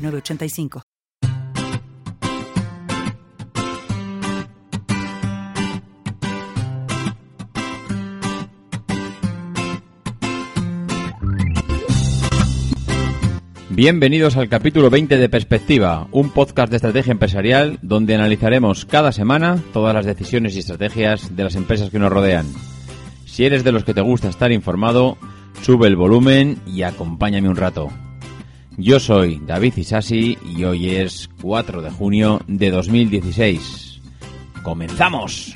985. 0.00 0.82
Bienvenidos 13.82 14.36
al 14.36 14.48
capítulo 14.48 14.90
20 14.90 15.16
de 15.16 15.28
Perspectiva, 15.30 16.06
un 16.12 16.30
podcast 16.30 16.70
de 16.70 16.76
estrategia 16.76 17.12
empresarial 17.12 17.78
donde 17.80 18.14
analizaremos 18.14 18.84
cada 18.84 19.10
semana 19.10 19.62
todas 19.72 19.94
las 19.94 20.04
decisiones 20.04 20.54
y 20.54 20.58
estrategias 20.58 21.34
de 21.34 21.44
las 21.44 21.54
empresas 21.54 21.88
que 21.88 21.98
nos 21.98 22.12
rodean. 22.12 22.46
Si 23.24 23.46
eres 23.46 23.64
de 23.64 23.72
los 23.72 23.84
que 23.84 23.94
te 23.94 24.02
gusta 24.02 24.28
estar 24.28 24.52
informado, 24.52 25.16
sube 25.62 25.86
el 25.86 25.96
volumen 25.96 26.60
y 26.66 26.82
acompáñame 26.82 27.48
un 27.48 27.56
rato. 27.56 27.90
Yo 28.82 28.98
soy 28.98 29.38
David 29.44 29.76
Isasi 29.76 30.38
y 30.56 30.64
hoy 30.64 30.88
es 30.96 31.28
4 31.42 31.82
de 31.82 31.90
junio 31.90 32.40
de 32.46 32.70
2016. 32.70 34.00
¡Comenzamos! 34.62 35.54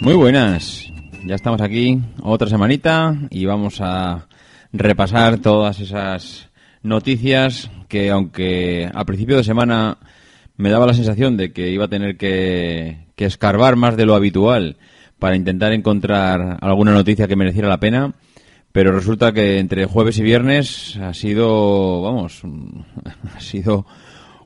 Muy 0.00 0.14
buenas, 0.14 0.86
ya 1.26 1.34
estamos 1.34 1.60
aquí 1.60 2.00
otra 2.22 2.48
semanita 2.48 3.14
y 3.28 3.44
vamos 3.44 3.82
a 3.82 4.26
repasar 4.72 5.36
todas 5.36 5.80
esas 5.80 6.48
noticias 6.82 7.70
que 7.88 8.10
aunque 8.10 8.90
a 8.92 9.04
principio 9.04 9.36
de 9.36 9.44
semana 9.44 9.98
me 10.56 10.70
daba 10.70 10.86
la 10.86 10.94
sensación 10.94 11.36
de 11.36 11.52
que 11.52 11.70
iba 11.70 11.86
a 11.86 11.88
tener 11.88 12.16
que, 12.16 13.04
escarbar 13.16 13.76
más 13.76 13.96
de 13.96 14.06
lo 14.06 14.14
habitual 14.14 14.76
para 15.18 15.36
intentar 15.36 15.72
encontrar 15.72 16.58
alguna 16.60 16.92
noticia 16.92 17.26
que 17.26 17.36
mereciera 17.36 17.68
la 17.68 17.80
pena, 17.80 18.14
pero 18.72 18.92
resulta 18.92 19.32
que 19.32 19.58
entre 19.58 19.86
jueves 19.86 20.18
y 20.18 20.22
viernes 20.22 20.96
ha 20.98 21.14
sido, 21.14 22.02
vamos, 22.02 22.42
ha 23.34 23.40
sido 23.40 23.86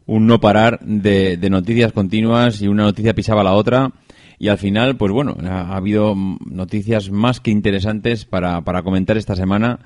un 0.06 0.26
no 0.26 0.40
parar 0.40 0.80
de, 0.80 1.38
noticias 1.50 1.92
continuas 1.92 2.62
y 2.62 2.68
una 2.68 2.84
noticia 2.84 3.14
pisaba 3.14 3.42
la 3.42 3.52
otra. 3.52 3.92
Y 4.40 4.48
al 4.48 4.58
final, 4.58 4.96
pues 4.96 5.10
bueno, 5.12 5.36
ha, 5.44 5.76
habido 5.76 6.14
noticias 6.14 7.10
más 7.10 7.40
que 7.40 7.50
interesantes 7.50 8.24
para, 8.24 8.60
para 8.62 8.82
comentar 8.82 9.16
esta 9.16 9.34
semana. 9.34 9.80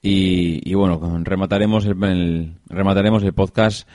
Y, 0.00 0.72
bueno, 0.74 1.20
remataremos 1.22 1.84
el, 1.84 2.54
remataremos 2.68 3.22
el 3.22 3.34
podcast 3.34 3.86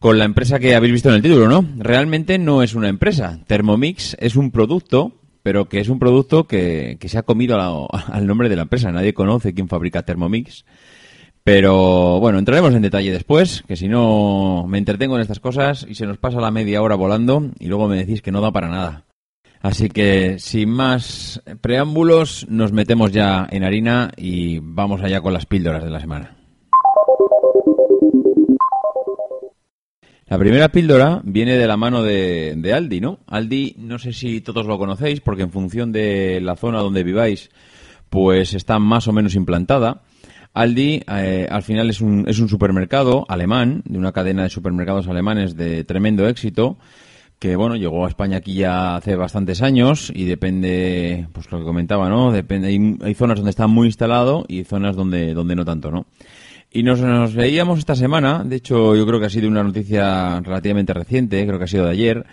con 0.00 0.18
la 0.18 0.24
empresa 0.24 0.58
que 0.58 0.74
habéis 0.74 0.94
visto 0.94 1.10
en 1.10 1.16
el 1.16 1.22
título, 1.22 1.46
¿no? 1.46 1.64
Realmente 1.76 2.38
no 2.38 2.62
es 2.62 2.74
una 2.74 2.88
empresa. 2.88 3.38
Thermomix 3.46 4.16
es 4.18 4.34
un 4.34 4.50
producto, 4.50 5.20
pero 5.42 5.68
que 5.68 5.78
es 5.78 5.90
un 5.90 5.98
producto 5.98 6.44
que, 6.44 6.98
se 7.04 7.18
ha 7.18 7.22
comido 7.22 7.58
al 7.92 8.26
nombre 8.26 8.48
de 8.48 8.56
la 8.56 8.62
empresa. 8.62 8.90
Nadie 8.90 9.12
conoce 9.12 9.52
quién 9.52 9.68
fabrica 9.68 10.02
Thermomix. 10.02 10.64
Pero 11.44 12.18
bueno, 12.18 12.38
entraremos 12.38 12.74
en 12.74 12.82
detalle 12.82 13.12
después, 13.12 13.62
que 13.68 13.76
si 13.76 13.88
no 13.88 14.66
me 14.66 14.78
entretengo 14.78 15.16
en 15.16 15.22
estas 15.22 15.40
cosas 15.40 15.86
y 15.88 15.94
se 15.94 16.06
nos 16.06 16.16
pasa 16.16 16.40
la 16.40 16.50
media 16.50 16.82
hora 16.82 16.96
volando 16.96 17.50
y 17.58 17.66
luego 17.66 17.86
me 17.86 17.96
decís 17.96 18.22
que 18.22 18.32
no 18.32 18.40
da 18.40 18.52
para 18.52 18.68
nada. 18.68 19.04
Así 19.60 19.90
que 19.90 20.38
sin 20.38 20.70
más 20.70 21.42
preámbulos, 21.60 22.46
nos 22.48 22.72
metemos 22.72 23.12
ya 23.12 23.46
en 23.50 23.64
harina 23.64 24.12
y 24.16 24.60
vamos 24.62 25.02
allá 25.02 25.20
con 25.20 25.34
las 25.34 25.44
píldoras 25.44 25.84
de 25.84 25.90
la 25.90 26.00
semana. 26.00 26.39
La 30.30 30.38
primera 30.38 30.68
píldora 30.68 31.20
viene 31.24 31.58
de 31.58 31.66
la 31.66 31.76
mano 31.76 32.04
de, 32.04 32.72
Aldi, 32.72 33.00
¿no? 33.00 33.18
Aldi, 33.26 33.74
no 33.78 33.98
sé 33.98 34.12
si 34.12 34.40
todos 34.40 34.64
lo 34.64 34.78
conocéis, 34.78 35.20
porque 35.20 35.42
en 35.42 35.50
función 35.50 35.90
de 35.90 36.40
la 36.40 36.54
zona 36.54 36.78
donde 36.78 37.02
viváis, 37.02 37.50
pues 38.10 38.54
está 38.54 38.78
más 38.78 39.08
o 39.08 39.12
menos 39.12 39.34
implantada. 39.34 40.02
Aldi, 40.54 41.02
eh, 41.12 41.48
al 41.50 41.64
final, 41.64 41.90
es 41.90 42.00
un, 42.00 42.28
es 42.28 42.38
un 42.38 42.48
supermercado 42.48 43.26
alemán, 43.28 43.82
de 43.86 43.98
una 43.98 44.12
cadena 44.12 44.44
de 44.44 44.50
supermercados 44.50 45.08
alemanes 45.08 45.56
de 45.56 45.82
tremendo 45.82 46.28
éxito, 46.28 46.78
que, 47.40 47.56
bueno, 47.56 47.74
llegó 47.74 48.04
a 48.04 48.08
España 48.08 48.36
aquí 48.36 48.54
ya 48.54 48.94
hace 48.94 49.16
bastantes 49.16 49.62
años 49.62 50.12
y 50.14 50.26
depende, 50.26 51.26
pues 51.32 51.50
lo 51.50 51.58
que 51.58 51.64
comentaba, 51.64 52.08
¿no? 52.08 52.30
Depende, 52.30 52.68
hay, 52.68 52.96
hay 53.02 53.14
zonas 53.14 53.38
donde 53.38 53.50
está 53.50 53.66
muy 53.66 53.88
instalado 53.88 54.44
y 54.46 54.62
zonas 54.62 54.94
donde, 54.94 55.34
donde 55.34 55.56
no 55.56 55.64
tanto, 55.64 55.90
¿no? 55.90 56.06
Y 56.72 56.82
nos, 56.84 57.00
nos 57.00 57.34
veíamos 57.34 57.80
esta 57.80 57.96
semana, 57.96 58.44
de 58.44 58.56
hecho 58.56 58.94
yo 58.94 59.04
creo 59.06 59.18
que 59.18 59.26
ha 59.26 59.30
sido 59.30 59.48
una 59.48 59.64
noticia 59.64 60.40
relativamente 60.40 60.94
reciente, 60.94 61.44
creo 61.44 61.58
que 61.58 61.64
ha 61.64 61.68
sido 61.68 61.86
de 61.86 61.90
ayer, 61.90 62.26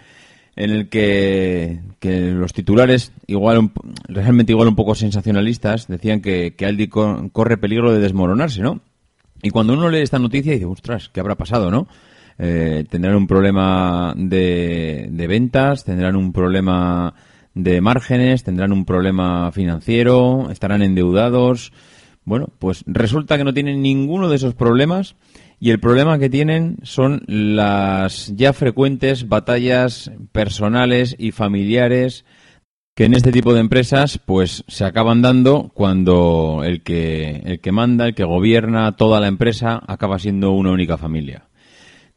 en 0.56 0.72
el 0.72 0.90
que, 0.90 1.80
los 2.02 2.54
titulares, 2.54 3.12
igual 3.26 3.72
realmente 4.08 4.52
igual 4.52 4.68
un 4.68 4.76
poco 4.76 4.96
sensacionalistas, 4.96 5.88
decían 5.88 6.22
que, 6.22 6.56
que 6.56 6.66
Aldi 6.66 6.88
corre 6.88 7.58
peligro 7.58 7.92
de 7.92 8.00
desmoronarse, 8.00 8.62
¿no? 8.62 8.82
Y 9.42 9.52
cuando 9.52 9.74
uno 9.74 9.90
lee 9.90 10.02
esta 10.02 10.20
noticia 10.20 10.54
dice, 10.54 10.66
ostras, 10.66 11.10
¿qué 11.10 11.20
habrá 11.20 11.36
pasado, 11.36 11.70
no? 11.70 11.88
Eh, 12.40 12.86
tendrán 12.90 13.16
un 13.16 13.28
problema 13.28 14.14
de, 14.16 15.10
de 15.12 15.28
ventas, 15.28 15.84
tendrán 15.84 16.16
un 16.16 16.32
problema 16.32 17.14
de 17.54 17.82
márgenes, 17.82 18.44
tendrán 18.44 18.72
un 18.72 18.86
problema 18.86 19.52
financiero, 19.52 20.50
estarán 20.52 20.84
endeudados, 20.84 21.72
bueno, 22.28 22.50
pues 22.60 22.84
resulta 22.88 23.38
que 23.38 23.46
no 23.46 23.54
tienen 23.54 23.82
ninguno 23.82 24.28
de 24.28 24.36
esos 24.36 24.54
problemas 24.54 25.16
y 25.62 25.70
el 25.70 25.80
problema 25.80 26.20
que 26.20 26.30
tienen 26.30 26.76
son 26.84 27.24
las 27.26 28.34
ya 28.36 28.52
frecuentes 28.52 29.30
batallas 29.30 30.12
personales 30.34 31.16
y 31.18 31.32
familiares 31.32 32.26
que 32.96 33.06
en 33.06 33.14
este 33.14 33.32
tipo 33.32 33.54
de 33.54 33.62
empresas 33.62 34.20
pues 34.26 34.66
se 34.68 34.84
acaban 34.84 35.22
dando 35.22 35.72
cuando 35.74 36.64
el 36.66 36.84
que 36.84 37.44
el 37.46 37.62
que 37.62 37.72
manda, 37.72 38.08
el 38.08 38.14
que 38.14 38.26
gobierna 38.26 38.98
toda 38.98 39.22
la 39.22 39.30
empresa 39.30 39.82
acaba 39.88 40.20
siendo 40.20 40.52
una 40.52 40.72
única 40.72 40.98
familia. 40.98 41.48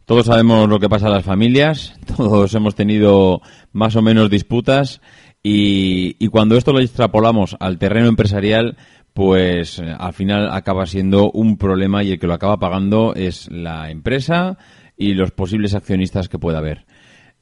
Todos 0.06 0.26
sabemos 0.26 0.68
lo 0.68 0.80
que 0.80 0.88
pasa 0.88 1.06
a 1.06 1.10
las 1.10 1.24
familias, 1.24 1.94
todos 2.16 2.52
hemos 2.56 2.74
tenido 2.74 3.42
más 3.72 3.94
o 3.94 4.02
menos 4.02 4.28
disputas 4.28 5.00
y, 5.40 6.16
y 6.18 6.26
cuando 6.26 6.56
esto 6.56 6.72
lo 6.72 6.80
extrapolamos 6.80 7.56
al 7.60 7.78
terreno 7.78 8.08
empresarial, 8.08 8.76
pues 9.20 9.78
eh, 9.78 9.94
al 9.98 10.14
final 10.14 10.48
acaba 10.50 10.86
siendo 10.86 11.30
un 11.30 11.58
problema 11.58 12.02
y 12.02 12.12
el 12.12 12.18
que 12.18 12.26
lo 12.26 12.32
acaba 12.32 12.56
pagando 12.56 13.12
es 13.14 13.50
la 13.50 13.90
empresa 13.90 14.56
y 14.96 15.12
los 15.12 15.30
posibles 15.30 15.74
accionistas 15.74 16.30
que 16.30 16.38
pueda 16.38 16.56
haber. 16.56 16.86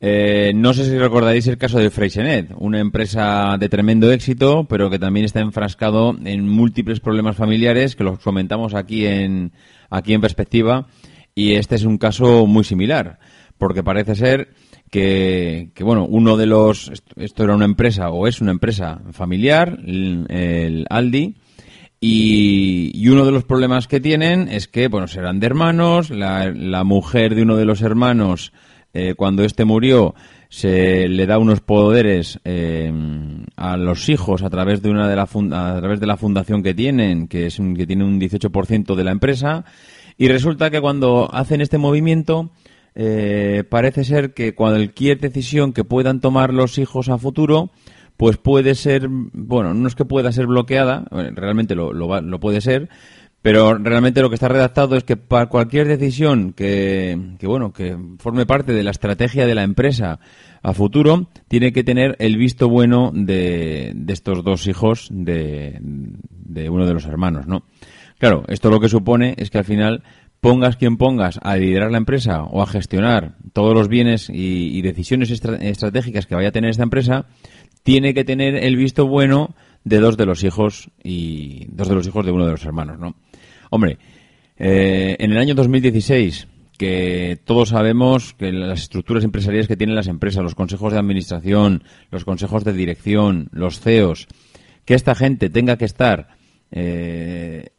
Eh, 0.00 0.50
no 0.56 0.74
sé 0.74 0.86
si 0.86 0.98
recordaréis 0.98 1.46
el 1.46 1.56
caso 1.56 1.78
de 1.78 1.90
Freixenet, 1.90 2.50
una 2.56 2.80
empresa 2.80 3.56
de 3.60 3.68
tremendo 3.68 4.10
éxito, 4.10 4.66
pero 4.68 4.90
que 4.90 4.98
también 4.98 5.24
está 5.24 5.38
enfrascado 5.38 6.16
en 6.24 6.48
múltiples 6.48 6.98
problemas 6.98 7.36
familiares 7.36 7.94
que 7.94 8.02
los 8.02 8.18
comentamos 8.18 8.74
aquí 8.74 9.06
en 9.06 9.52
aquí 9.88 10.14
en 10.14 10.20
perspectiva 10.20 10.88
y 11.36 11.54
este 11.54 11.76
es 11.76 11.84
un 11.84 11.96
caso 11.96 12.44
muy 12.46 12.64
similar, 12.64 13.20
porque 13.56 13.84
parece 13.84 14.16
ser 14.16 14.48
que, 14.90 15.70
que 15.76 15.84
bueno, 15.84 16.06
uno 16.06 16.36
de 16.36 16.46
los 16.46 16.90
esto 17.14 17.44
era 17.44 17.54
una 17.54 17.66
empresa 17.66 18.10
o 18.10 18.26
es 18.26 18.40
una 18.40 18.50
empresa 18.50 19.00
familiar, 19.12 19.78
el 19.86 20.84
Aldi, 20.90 21.36
y, 22.00 23.08
uno 23.08 23.24
de 23.24 23.32
los 23.32 23.44
problemas 23.44 23.88
que 23.88 24.00
tienen 24.00 24.48
es 24.48 24.68
que, 24.68 24.88
bueno, 24.88 25.08
serán 25.08 25.40
de 25.40 25.46
hermanos, 25.46 26.10
la, 26.10 26.84
mujer 26.84 27.34
de 27.34 27.42
uno 27.42 27.56
de 27.56 27.64
los 27.64 27.82
hermanos, 27.82 28.52
eh, 28.94 29.14
cuando 29.16 29.42
éste 29.42 29.64
murió, 29.64 30.14
se 30.48 31.08
le 31.08 31.26
da 31.26 31.38
unos 31.38 31.60
poderes 31.60 32.40
eh, 32.44 32.92
a 33.56 33.76
los 33.76 34.08
hijos 34.08 34.42
a 34.42 34.50
través 34.50 34.80
de 34.80 34.90
una 34.90 35.08
de 35.08 35.16
la 35.16 35.22
a 35.22 35.78
través 35.80 36.00
de 36.00 36.06
la 36.06 36.16
fundación 36.16 36.62
que 36.62 36.74
tienen, 36.74 37.28
que 37.28 37.46
es 37.46 37.58
un, 37.58 37.74
que 37.74 37.86
tiene 37.86 38.04
un 38.04 38.20
18% 38.20 38.94
de 38.94 39.04
la 39.04 39.10
empresa, 39.10 39.64
y 40.16 40.28
resulta 40.28 40.70
que 40.70 40.80
cuando 40.80 41.28
hacen 41.32 41.60
este 41.60 41.78
movimiento 41.78 42.50
eh, 42.94 43.64
parece 43.68 44.04
ser 44.04 44.34
que 44.34 44.54
cualquier 44.54 45.20
decisión 45.20 45.72
que 45.72 45.84
puedan 45.84 46.20
tomar 46.20 46.52
los 46.52 46.78
hijos 46.78 47.08
a 47.08 47.18
futuro 47.18 47.70
pues 48.18 48.36
puede 48.36 48.74
ser, 48.74 49.06
bueno, 49.08 49.72
no 49.72 49.88
es 49.88 49.94
que 49.94 50.04
pueda 50.04 50.32
ser 50.32 50.48
bloqueada, 50.48 51.06
realmente 51.10 51.74
lo, 51.74 51.92
lo, 51.92 52.20
lo 52.20 52.40
puede 52.40 52.60
ser, 52.60 52.90
Pero 53.40 53.78
realmente 53.78 54.20
lo 54.20 54.28
que 54.28 54.34
está 54.34 54.48
redactado 54.48 54.96
es 54.96 55.04
que 55.04 55.16
para 55.16 55.46
cualquier 55.46 55.86
decisión 55.86 56.52
que, 56.52 57.16
que, 57.38 57.46
bueno, 57.46 57.72
que 57.72 57.96
forme 58.18 58.44
parte 58.44 58.72
de 58.72 58.82
la 58.82 58.90
estrategia 58.90 59.46
de 59.46 59.54
la 59.54 59.62
empresa 59.62 60.18
a 60.62 60.72
futuro, 60.72 61.28
tiene 61.46 61.72
que 61.72 61.84
tener 61.84 62.16
el 62.18 62.36
visto 62.36 62.68
bueno 62.68 63.12
de, 63.14 63.92
de 63.94 64.12
estos 64.12 64.42
dos 64.42 64.66
hijos 64.66 65.08
de, 65.12 65.78
de 65.80 66.68
uno 66.68 66.86
de 66.86 66.94
los 66.94 67.06
hermanos, 67.06 67.46
¿no? 67.46 67.62
Claro, 68.18 68.42
esto 68.48 68.68
lo 68.68 68.80
que 68.80 68.88
supone 68.88 69.34
es 69.38 69.48
que 69.48 69.58
al 69.58 69.64
final 69.64 70.02
pongas 70.40 70.76
quien 70.76 70.96
pongas 70.96 71.38
a 71.42 71.56
liderar 71.56 71.90
la 71.90 71.98
empresa 71.98 72.42
o 72.42 72.62
a 72.62 72.66
gestionar 72.66 73.36
todos 73.52 73.74
los 73.74 73.88
bienes 73.88 74.28
y, 74.28 74.82
decisiones 74.82 75.30
estratégicas 75.30 76.26
que 76.26 76.34
vaya 76.34 76.48
a 76.48 76.52
tener 76.52 76.70
esta 76.70 76.82
empresa, 76.82 77.26
tiene 77.88 78.12
que 78.12 78.22
tener 78.22 78.54
el 78.54 78.76
visto 78.76 79.06
bueno 79.06 79.54
de 79.82 79.98
dos 79.98 80.18
de 80.18 80.26
los 80.26 80.44
hijos 80.44 80.90
y 81.02 81.64
dos 81.70 81.88
de 81.88 81.94
los 81.94 82.06
hijos 82.06 82.26
de 82.26 82.32
uno 82.32 82.44
de 82.44 82.50
los 82.50 82.62
hermanos, 82.66 82.98
¿no? 82.98 83.14
Hombre, 83.70 83.96
eh, 84.58 85.16
en 85.18 85.32
el 85.32 85.38
año 85.38 85.54
2016 85.54 86.48
que 86.76 87.38
todos 87.46 87.70
sabemos 87.70 88.34
que 88.34 88.52
las 88.52 88.82
estructuras 88.82 89.24
empresariales 89.24 89.68
que 89.68 89.76
tienen 89.78 89.96
las 89.96 90.06
empresas, 90.06 90.42
los 90.42 90.54
consejos 90.54 90.92
de 90.92 90.98
administración, 90.98 91.82
los 92.10 92.26
consejos 92.26 92.62
de 92.62 92.74
dirección, 92.74 93.48
los 93.52 93.80
CEOs, 93.80 94.28
que 94.84 94.92
esta 94.92 95.14
gente 95.14 95.48
tenga 95.48 95.78
que 95.78 95.86
estar 95.86 96.36
eh, 96.70 97.70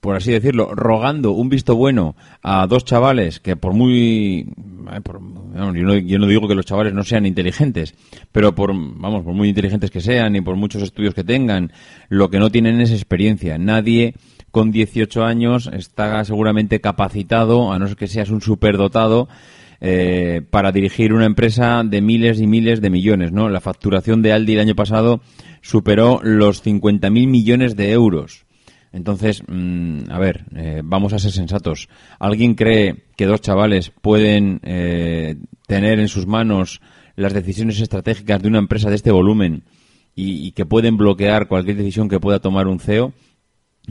por 0.00 0.16
así 0.16 0.32
decirlo, 0.32 0.74
rogando 0.74 1.32
un 1.32 1.48
visto 1.48 1.76
bueno 1.76 2.16
a 2.42 2.66
dos 2.66 2.84
chavales 2.84 3.40
que 3.40 3.56
por 3.56 3.74
muy... 3.74 4.48
Eh, 4.92 6.02
yo, 6.06 6.18
no, 6.18 6.26
digo 6.26 6.48
que 6.48 6.54
los 6.54 6.66
chavales 6.66 6.94
no 6.94 7.04
sean 7.04 7.26
inteligentes, 7.26 7.94
pero 8.32 8.54
por, 8.54 8.72
vamos, 8.72 9.24
por 9.24 9.34
muy 9.34 9.48
inteligentes 9.48 9.90
que 9.90 10.00
sean 10.00 10.36
y 10.36 10.40
por 10.40 10.56
muchos 10.56 10.82
estudios 10.82 11.14
que 11.14 11.24
tengan, 11.24 11.72
lo 12.08 12.30
que 12.30 12.38
no 12.38 12.50
tienen 12.50 12.80
es 12.80 12.90
experiencia. 12.90 13.58
Nadie 13.58 14.14
con 14.50 14.72
18 14.72 15.22
años 15.24 15.70
está 15.72 16.24
seguramente 16.24 16.80
capacitado, 16.80 17.72
a 17.72 17.78
no 17.78 17.86
ser 17.86 17.96
que 17.96 18.08
seas 18.08 18.30
un 18.30 18.40
superdotado, 18.40 19.28
eh, 19.82 20.42
para 20.50 20.72
dirigir 20.72 21.12
una 21.12 21.24
empresa 21.24 21.82
de 21.84 22.02
miles 22.02 22.40
y 22.40 22.46
miles 22.46 22.80
de 22.80 22.90
millones, 22.90 23.32
¿no? 23.32 23.48
La 23.48 23.60
facturación 23.60 24.22
de 24.22 24.32
Aldi 24.32 24.54
el 24.54 24.60
año 24.60 24.74
pasado 24.74 25.20
superó 25.62 26.20
los 26.22 26.64
50.000 26.64 27.10
millones 27.10 27.76
de 27.76 27.92
euros. 27.92 28.44
Entonces, 28.92 29.42
mm, 29.46 30.10
a 30.10 30.18
ver, 30.18 30.44
eh, 30.56 30.82
vamos 30.84 31.12
a 31.12 31.18
ser 31.18 31.30
sensatos. 31.30 31.88
¿Alguien 32.18 32.54
cree 32.54 33.04
que 33.16 33.26
dos 33.26 33.40
chavales 33.40 33.90
pueden 33.90 34.60
eh, 34.64 35.36
tener 35.66 36.00
en 36.00 36.08
sus 36.08 36.26
manos 36.26 36.80
las 37.14 37.32
decisiones 37.32 37.80
estratégicas 37.80 38.42
de 38.42 38.48
una 38.48 38.58
empresa 38.58 38.88
de 38.88 38.96
este 38.96 39.12
volumen 39.12 39.62
y, 40.14 40.52
que 40.52 40.66
pueden 40.66 40.96
bloquear 40.96 41.48
cualquier 41.48 41.76
decisión 41.76 42.08
que 42.08 42.20
pueda 42.20 42.40
tomar 42.40 42.66
un 42.66 42.80
CEO? 42.80 43.12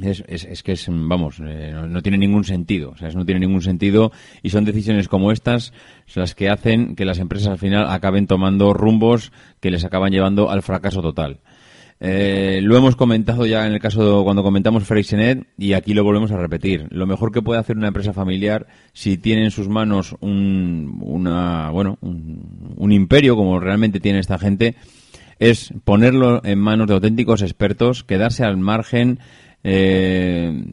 Es, 0.01 0.23
es, 0.27 0.63
que 0.63 0.73
es, 0.73 0.85
vamos, 0.87 1.41
eh, 1.43 1.73
no, 1.73 2.01
tiene 2.01 2.17
ningún 2.17 2.43
sentido. 2.43 2.91
O 2.91 2.97
sea, 2.97 3.09
no 3.09 3.25
tiene 3.25 3.39
ningún 3.39 3.61
sentido 3.61 4.11
y 4.43 4.49
son 4.49 4.63
decisiones 4.63 5.07
como 5.07 5.31
estas 5.31 5.73
las 6.13 6.35
que 6.35 6.49
hacen 6.49 6.95
que 6.95 7.05
las 7.05 7.19
empresas 7.19 7.47
al 7.47 7.57
final 7.57 7.89
acaben 7.89 8.27
tomando 8.27 8.73
rumbos 8.73 9.31
que 9.59 9.71
les 9.71 9.83
acaban 9.83 10.11
llevando 10.11 10.49
al 10.49 10.61
fracaso 10.61 11.01
total. 11.01 11.39
Eh, 12.01 12.61
lo 12.63 12.77
hemos 12.77 12.95
comentado 12.95 13.45
ya 13.45 13.67
en 13.67 13.73
el 13.73 13.79
caso 13.81 14.19
de 14.19 14.23
cuando 14.23 14.41
comentamos 14.41 14.85
Freixenet 14.85 15.47
y 15.57 15.73
aquí 15.73 15.93
lo 15.93 16.03
volvemos 16.03 16.31
a 16.31 16.37
repetir. 16.37 16.87
Lo 16.91 17.05
mejor 17.05 17.31
que 17.31 17.41
puede 17.41 17.59
hacer 17.59 17.75
una 17.75 17.89
empresa 17.89 18.13
familiar 18.13 18.67
si 18.93 19.17
tiene 19.17 19.43
en 19.43 19.51
sus 19.51 19.67
manos 19.67 20.15
un, 20.21 20.99
una, 21.01 21.69
bueno, 21.71 21.97
un, 22.01 22.91
imperio 22.91 23.35
como 23.35 23.59
realmente 23.59 23.99
tiene 23.99 24.19
esta 24.19 24.39
gente 24.39 24.75
es 25.39 25.73
ponerlo 25.83 26.41
en 26.43 26.59
manos 26.59 26.87
de 26.87 26.93
auténticos 26.93 27.41
expertos, 27.41 28.03
quedarse 28.03 28.43
al 28.43 28.57
margen. 28.57 29.19
Eh, 29.63 30.65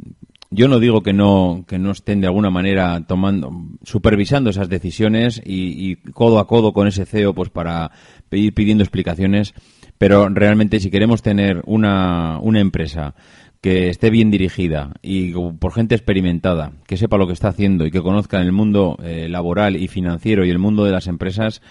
yo 0.50 0.68
no 0.68 0.78
digo 0.78 1.02
que 1.02 1.12
no 1.12 1.64
que 1.66 1.78
no 1.78 1.90
estén 1.90 2.20
de 2.20 2.28
alguna 2.28 2.50
manera 2.50 3.04
tomando 3.06 3.50
supervisando 3.82 4.50
esas 4.50 4.68
decisiones 4.68 5.42
y, 5.44 5.90
y 5.90 5.96
codo 6.12 6.38
a 6.38 6.46
codo 6.46 6.72
con 6.72 6.86
ese 6.86 7.04
CEO 7.04 7.34
pues 7.34 7.50
para 7.50 7.90
ir 8.30 8.54
pidiendo 8.54 8.84
explicaciones 8.84 9.54
pero 9.98 10.28
realmente 10.28 10.80
si 10.80 10.90
queremos 10.90 11.22
tener 11.22 11.62
una, 11.66 12.38
una 12.40 12.60
empresa 12.60 13.14
que 13.60 13.88
esté 13.88 14.10
bien 14.10 14.30
dirigida 14.30 14.92
y 15.02 15.32
por 15.32 15.72
gente 15.72 15.94
experimentada, 15.94 16.72
que 16.86 16.96
sepa 16.96 17.16
lo 17.16 17.26
que 17.26 17.32
está 17.32 17.48
haciendo 17.48 17.86
y 17.86 17.90
que 17.90 18.02
conozca 18.02 18.40
el 18.40 18.52
mundo 18.52 18.96
eh, 19.02 19.28
laboral 19.28 19.76
y 19.76 19.88
financiero 19.88 20.44
y 20.44 20.50
el 20.50 20.58
mundo 20.58 20.84
de 20.84 20.92
las 20.92 21.06
empresas, 21.06 21.62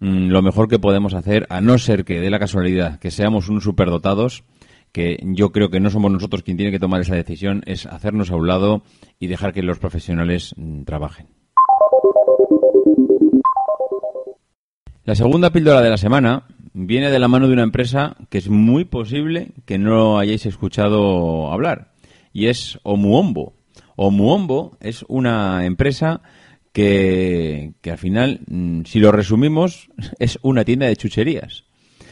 mm, 0.00 0.28
lo 0.28 0.42
mejor 0.42 0.68
que 0.68 0.78
podemos 0.78 1.14
hacer, 1.14 1.46
a 1.50 1.60
no 1.60 1.78
ser 1.78 2.04
que 2.04 2.20
dé 2.20 2.30
la 2.30 2.38
casualidad 2.38 2.98
que 2.98 3.10
seamos 3.10 3.48
unos 3.48 3.64
superdotados, 3.64 4.44
que 4.92 5.18
yo 5.22 5.50
creo 5.50 5.70
que 5.70 5.80
no 5.80 5.90
somos 5.90 6.12
nosotros 6.12 6.42
quien 6.42 6.58
tiene 6.58 6.70
que 6.70 6.78
tomar 6.78 7.00
esa 7.00 7.16
decisión, 7.16 7.62
es 7.66 7.86
hacernos 7.86 8.30
a 8.30 8.36
un 8.36 8.46
lado 8.46 8.82
y 9.18 9.26
dejar 9.26 9.52
que 9.52 9.62
los 9.62 9.78
profesionales 9.78 10.54
mm, 10.56 10.82
trabajen. 10.84 11.26
La 15.04 15.16
segunda 15.16 15.50
píldora 15.50 15.80
de 15.80 15.90
la 15.90 15.96
semana 15.96 16.44
viene 16.74 17.10
de 17.10 17.18
la 17.18 17.28
mano 17.28 17.46
de 17.46 17.52
una 17.52 17.62
empresa 17.62 18.16
que 18.30 18.38
es 18.38 18.48
muy 18.48 18.84
posible 18.84 19.52
que 19.66 19.78
no 19.78 20.18
hayáis 20.18 20.46
escuchado 20.46 21.52
hablar, 21.52 21.92
y 22.32 22.46
es 22.46 22.78
Omuombo. 22.82 23.54
Omuombo 23.96 24.76
es 24.80 25.04
una 25.08 25.66
empresa 25.66 26.22
que, 26.72 27.72
que 27.82 27.90
al 27.90 27.98
final, 27.98 28.40
mm, 28.46 28.82
si 28.84 28.98
lo 28.98 29.12
resumimos, 29.12 29.90
es 30.18 30.38
una 30.42 30.64
tienda 30.64 30.86
de 30.86 30.96
chucherías. 30.96 31.64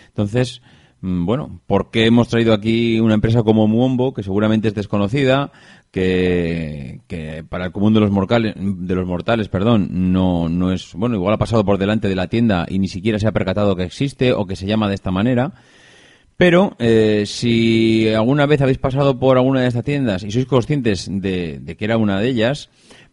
Entonces, 0.08 0.60
bueno, 1.02 1.60
¿por 1.66 1.90
qué 1.90 2.06
hemos 2.06 2.28
traído 2.28 2.52
aquí 2.52 3.00
una 3.00 3.14
empresa 3.14 3.42
como 3.42 3.66
Muombo, 3.66 4.12
que 4.12 4.22
seguramente 4.22 4.68
es 4.68 4.74
desconocida, 4.74 5.50
que, 5.90 7.00
que, 7.08 7.44
para 7.48 7.66
el 7.66 7.72
común 7.72 7.94
de 7.94 8.00
los 8.00 8.10
mortales, 8.10 8.54
de 8.56 8.94
los 8.94 9.06
mortales, 9.06 9.48
perdón, 9.48 10.12
no, 10.12 10.48
no 10.48 10.72
es, 10.72 10.92
bueno, 10.94 11.16
igual 11.16 11.34
ha 11.34 11.38
pasado 11.38 11.64
por 11.64 11.78
delante 11.78 12.08
de 12.08 12.16
la 12.16 12.28
tienda 12.28 12.66
y 12.68 12.78
ni 12.78 12.88
siquiera 12.88 13.18
se 13.18 13.26
ha 13.26 13.32
percatado 13.32 13.76
que 13.76 13.84
existe 13.84 14.32
o 14.32 14.46
que 14.46 14.56
se 14.56 14.66
llama 14.66 14.88
de 14.88 14.94
esta 14.94 15.10
manera. 15.10 15.54
Pero 16.36 16.74
eh, 16.78 17.24
si 17.26 18.08
alguna 18.08 18.46
vez 18.46 18.62
habéis 18.62 18.78
pasado 18.78 19.18
por 19.18 19.36
alguna 19.36 19.60
de 19.60 19.68
estas 19.68 19.84
tiendas 19.84 20.22
y 20.22 20.30
sois 20.30 20.46
conscientes 20.46 21.06
de, 21.10 21.58
de 21.60 21.76
que 21.76 21.84
era 21.84 21.98
una 21.98 22.18
de 22.18 22.28
ellas, 22.28 22.70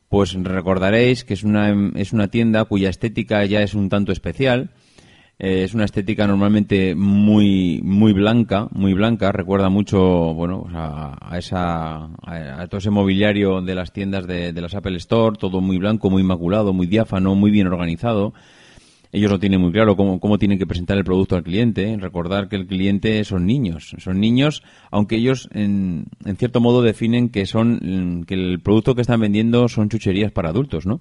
pues 0.08 0.34
recordaréis 0.34 1.26
que 1.26 1.34
es 1.34 1.44
una, 1.44 1.92
es 1.96 2.14
una 2.14 2.30
tienda 2.30 2.64
cuya 2.66 2.90
estética 2.90 3.44
ya 3.46 3.62
es 3.62 3.74
un 3.74 3.90
tanto 3.90 4.12
especial 4.12 4.72
eh, 5.40 5.64
es 5.64 5.74
una 5.76 5.86
estética 5.86 6.26
normalmente 6.26 6.96
muy 6.96 7.80
muy 7.84 8.14
blanca, 8.14 8.68
muy 8.72 8.94
blanca. 8.94 9.32
Recuerda 9.32 9.70
mucho, 9.70 10.00
bueno, 10.34 10.66
a, 10.74 11.38
esa 11.38 12.06
a, 12.06 12.68
todo 12.68 12.80
ese 12.80 12.90
mobiliario 12.90 13.62
de 13.62 13.76
las 13.76 13.92
tiendas 13.94 14.26
de, 14.26 14.52
de 14.52 14.62
las 14.62 14.74
Apple 14.74 14.98
Store, 14.98 15.38
todo 15.40 15.62
muy 15.62 15.78
blanco, 15.78 16.10
muy 16.10 16.24
inmaculado, 16.24 16.74
muy 16.74 16.88
diáfano, 16.88 17.36
muy 17.36 17.52
bien 17.52 17.68
organizado. 17.68 18.34
Ellos 19.12 19.32
lo 19.32 19.40
tienen 19.40 19.62
muy 19.62 19.72
claro 19.72 19.96
cómo, 19.96 20.20
cómo 20.20 20.38
tienen 20.38 20.60
que 20.60 20.68
presentar 20.68 20.98
el 20.98 21.06
producto 21.06 21.36
al 21.36 21.44
cliente. 21.44 21.96
Recordar 21.98 22.50
que 22.50 22.56
el 22.58 22.68
cliente 22.68 23.24
son 23.24 23.46
niños, 23.46 23.96
son 24.00 24.20
niños, 24.20 24.64
aunque 24.92 25.16
ellos 25.16 25.50
en, 25.54 26.08
en 26.26 26.36
cierto 26.36 26.60
modo 26.60 26.82
definen 26.82 27.30
que 27.30 27.46
son 27.46 28.26
que 28.28 28.34
el 28.34 28.60
producto 28.60 28.96
que 28.96 29.02
están 29.02 29.22
vendiendo 29.22 29.70
son 29.70 29.90
chucherías 29.90 30.32
para 30.32 30.50
adultos, 30.50 30.86
¿no? 30.86 31.00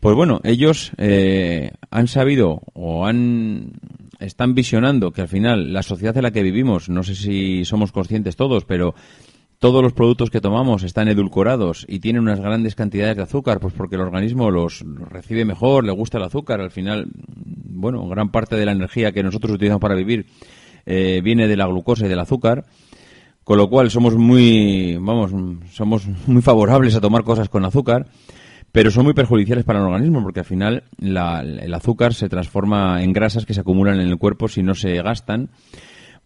Pues 0.00 0.14
bueno, 0.14 0.40
ellos 0.44 0.92
eh, 0.96 1.72
han 1.90 2.06
sabido 2.06 2.62
o 2.72 3.04
han 3.04 3.72
están 4.20 4.54
visionando 4.54 5.10
que 5.10 5.22
al 5.22 5.28
final 5.28 5.72
la 5.72 5.82
sociedad 5.82 6.16
en 6.16 6.22
la 6.22 6.30
que 6.30 6.42
vivimos, 6.42 6.88
no 6.88 7.02
sé 7.02 7.14
si 7.14 7.64
somos 7.64 7.92
conscientes 7.92 8.36
todos, 8.36 8.64
pero 8.64 8.94
todos 9.58 9.82
los 9.82 9.92
productos 9.92 10.30
que 10.30 10.40
tomamos 10.40 10.84
están 10.84 11.08
edulcorados 11.08 11.84
y 11.88 11.98
tienen 11.98 12.22
unas 12.22 12.40
grandes 12.40 12.76
cantidades 12.76 13.16
de 13.16 13.24
azúcar, 13.24 13.58
pues 13.58 13.74
porque 13.74 13.96
el 13.96 14.02
organismo 14.02 14.52
los, 14.52 14.84
recibe 15.10 15.44
mejor, 15.44 15.84
le 15.84 15.92
gusta 15.92 16.18
el 16.18 16.24
azúcar. 16.24 16.60
Al 16.60 16.70
final, 16.70 17.08
bueno, 17.34 18.06
gran 18.08 18.30
parte 18.30 18.54
de 18.56 18.66
la 18.66 18.72
energía 18.72 19.10
que 19.10 19.24
nosotros 19.24 19.52
utilizamos 19.52 19.80
para 19.80 19.96
vivir 19.96 20.26
eh, 20.86 21.20
viene 21.24 21.48
de 21.48 21.56
la 21.56 21.66
glucosa 21.66 22.06
y 22.06 22.08
del 22.08 22.20
azúcar. 22.20 22.66
Con 23.42 23.56
lo 23.56 23.68
cual 23.68 23.90
somos 23.90 24.14
muy, 24.14 24.96
vamos, 25.00 25.32
somos 25.72 26.06
muy 26.26 26.42
favorables 26.42 26.94
a 26.94 27.00
tomar 27.00 27.24
cosas 27.24 27.48
con 27.48 27.64
azúcar 27.64 28.06
pero 28.72 28.90
son 28.90 29.04
muy 29.04 29.14
perjudiciales 29.14 29.64
para 29.64 29.78
el 29.78 29.86
organismo 29.86 30.22
porque 30.22 30.40
al 30.40 30.46
final 30.46 30.84
el 30.98 31.74
azúcar 31.74 32.14
se 32.14 32.28
transforma 32.28 33.02
en 33.02 33.12
grasas 33.12 33.46
que 33.46 33.54
se 33.54 33.60
acumulan 33.60 34.00
en 34.00 34.08
el 34.08 34.18
cuerpo 34.18 34.48
si 34.48 34.62
no 34.62 34.74
se 34.74 35.00
gastan. 35.02 35.50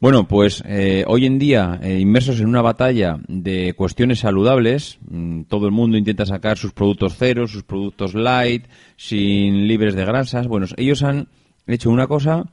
Bueno, 0.02 0.26
pues 0.26 0.64
eh, 0.66 1.04
hoy 1.06 1.26
en 1.26 1.38
día, 1.38 1.78
eh, 1.80 2.00
inmersos 2.00 2.40
en 2.40 2.48
una 2.48 2.60
batalla 2.60 3.20
de 3.28 3.72
cuestiones 3.74 4.18
saludables, 4.18 4.98
mm, 5.08 5.42
todo 5.42 5.66
el 5.66 5.72
mundo 5.72 5.96
intenta 5.96 6.26
sacar 6.26 6.58
sus 6.58 6.72
productos 6.72 7.14
cero, 7.16 7.46
sus 7.46 7.62
productos 7.62 8.14
light, 8.14 8.66
sin 8.96 9.68
libres 9.68 9.94
de 9.94 10.04
grasas. 10.04 10.48
Bueno, 10.48 10.66
ellos 10.76 11.04
han 11.04 11.28
hecho 11.68 11.88
una 11.88 12.08
cosa 12.08 12.46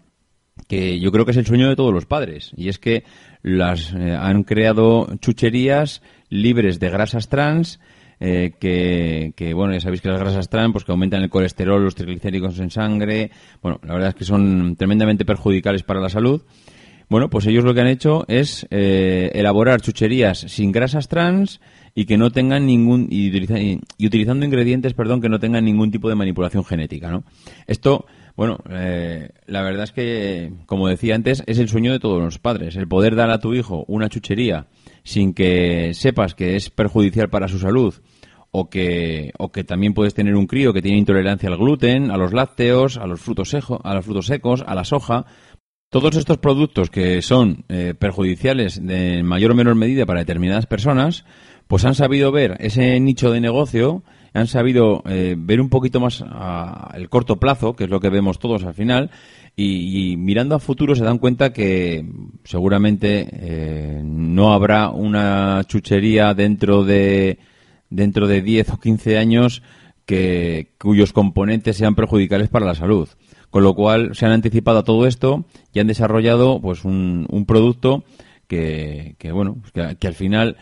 que 0.68 1.00
yo 1.00 1.12
creo 1.12 1.26
que 1.26 1.32
es 1.32 1.38
el 1.38 1.48
sueño 1.48 1.68
de 1.68 1.76
todos 1.76 1.92
los 1.92 2.06
padres, 2.06 2.52
y 2.56 2.70
es 2.70 2.78
que 2.78 3.04
las 3.42 3.94
eh, 3.94 4.16
han 4.16 4.44
creado 4.44 5.08
chucherías 5.20 6.04
libres 6.30 6.80
de 6.80 6.92
grasas 6.92 7.30
trans 7.30 7.80
eh, 8.20 8.54
que, 8.60 9.54
bueno, 9.54 9.74
ya 9.74 9.80
sabéis 9.80 10.02
que 10.02 10.10
las 10.10 10.20
grasas 10.20 10.50
trans, 10.50 10.74
pues 10.74 10.84
que 10.84 10.92
aumentan 10.92 11.22
el 11.22 11.30
colesterol, 11.30 11.84
los 11.84 11.96
triglicéridos 11.96 12.60
en 12.60 12.70
sangre, 12.70 13.32
bueno, 13.62 13.80
la 13.84 13.94
verdad 13.94 14.10
es 14.10 14.16
que 14.16 14.26
son 14.26 14.76
tremendamente 14.76 15.26
perjudiciales 15.26 15.84
para 15.84 16.02
la 16.02 16.10
salud. 16.10 16.42
Bueno, 17.10 17.30
pues 17.30 17.48
ellos 17.48 17.64
lo 17.64 17.74
que 17.74 17.82
han 17.82 17.88
hecho 17.88 18.26
es 18.28 18.68
eh, 18.70 19.32
elaborar 19.34 19.82
chucherías 19.82 20.38
sin 20.38 20.72
grasas 20.72 21.08
trans 21.08 21.60
y 21.96 22.06
que 22.06 22.20
no 22.20 22.30
tengan 22.32 22.68
ningún 22.68 23.08
y, 23.10 23.30
utilizando 24.06 24.46
ingredientes, 24.46 24.94
perdón, 24.94 25.20
que 25.20 25.30
no 25.30 25.40
tengan 25.40 25.66
ningún 25.66 25.90
tipo 25.90 26.08
de 26.08 26.14
manipulación 26.14 26.64
genética, 26.64 27.10
¿no? 27.10 27.24
Esto, 27.66 28.06
bueno, 28.36 28.60
eh, 28.70 29.30
la 29.48 29.64
verdad 29.64 29.86
es 29.86 29.92
que, 29.92 30.54
como 30.68 30.88
decía 30.88 31.16
antes, 31.16 31.42
es 31.48 31.58
el 31.58 31.68
sueño 31.68 31.92
de 31.92 32.00
todos 32.00 32.22
los 32.22 32.38
padres, 32.38 32.76
el 32.76 32.88
poder 32.88 33.16
dar 33.16 33.32
a 33.32 33.40
tu 33.40 33.56
hijo 33.56 33.86
una 33.88 34.08
chuchería 34.08 34.68
sin 35.10 35.34
que 35.34 35.96
sepas 35.96 36.36
que 36.36 36.56
es 36.56 36.70
perjudicial 36.70 37.30
para 37.32 37.48
su 37.48 37.58
salud 37.58 37.96
o 38.52 38.70
que, 38.70 39.32
o 39.40 39.52
que 39.52 39.64
también 39.64 39.96
puedes 39.96 40.14
tener 40.14 40.36
un 40.36 40.46
crío 40.46 40.72
que 40.72 40.84
tiene 40.84 41.00
intolerancia 41.00 41.50
al 41.50 41.58
gluten, 41.58 42.12
a 42.12 42.18
los 42.18 42.32
lácteos, 42.32 42.98
a 42.98 43.08
los 43.08 43.20
frutos, 43.20 43.56
a 43.84 43.94
los 43.96 44.06
frutos 44.06 44.28
secos, 44.28 44.64
a 44.66 44.76
la 44.76 44.84
soja. 44.84 45.26
Todos 45.90 46.16
estos 46.16 46.38
productos 46.38 46.92
que 46.92 47.24
son 47.24 47.66
eh, 47.70 47.96
perjudiciales 47.98 48.86
de 48.86 49.24
mayor 49.24 49.52
o 49.52 49.56
menor 49.56 49.74
medida 49.74 50.06
para 50.06 50.20
determinadas 50.20 50.68
personas, 50.68 51.26
pues 51.68 51.86
han 51.86 51.96
sabido 51.96 52.32
ver 52.32 52.58
ese 52.60 53.00
nicho 53.00 53.32
de 53.32 53.42
negocio, 53.42 54.04
han 54.34 54.46
sabido 54.46 55.02
eh, 55.08 55.36
ver 55.36 55.60
un 55.60 55.70
poquito 55.70 56.00
más 56.00 56.24
el 56.94 57.10
corto 57.10 57.38
plazo, 57.38 57.76
que 57.76 57.86
es 57.86 57.90
lo 57.90 58.00
que 58.00 58.12
vemos 58.12 58.38
todos 58.38 58.64
al 58.64 58.76
final, 58.76 59.10
y, 59.62 60.16
mirando 60.18 60.56
a 60.56 60.60
futuro 60.60 60.96
se 60.96 61.04
dan 61.04 61.18
cuenta 61.18 61.52
que 61.52 62.06
seguramente 62.44 63.28
eh, 63.32 64.02
no 64.04 64.54
habrá 64.54 64.90
una 64.90 65.64
chuchería 65.66 66.34
dentro 66.34 66.84
de 66.86 67.40
dentro 67.90 68.28
de 68.28 68.42
10 68.42 68.70
o 68.72 68.80
15 68.80 69.18
años 69.18 69.62
que, 70.06 70.72
cuyos 70.78 71.12
componentes 71.12 71.76
sean 71.76 71.96
perjudiciales 71.96 72.50
para 72.50 72.66
la 72.66 72.76
salud. 72.76 73.10
Con 73.50 73.64
lo 73.64 73.74
cual 73.74 74.16
se 74.16 74.26
han 74.26 74.32
anticipado 74.32 74.80
a 74.80 74.84
todo 74.84 75.08
esto 75.08 75.44
y 75.74 75.80
han 75.80 75.88
desarrollado 75.88 76.62
pues 76.62 76.86
un, 76.86 77.28
producto 77.48 78.04
que, 78.48 79.16
que 79.18 79.32
bueno, 79.32 79.58
que, 79.74 80.08
al 80.08 80.14
final 80.14 80.56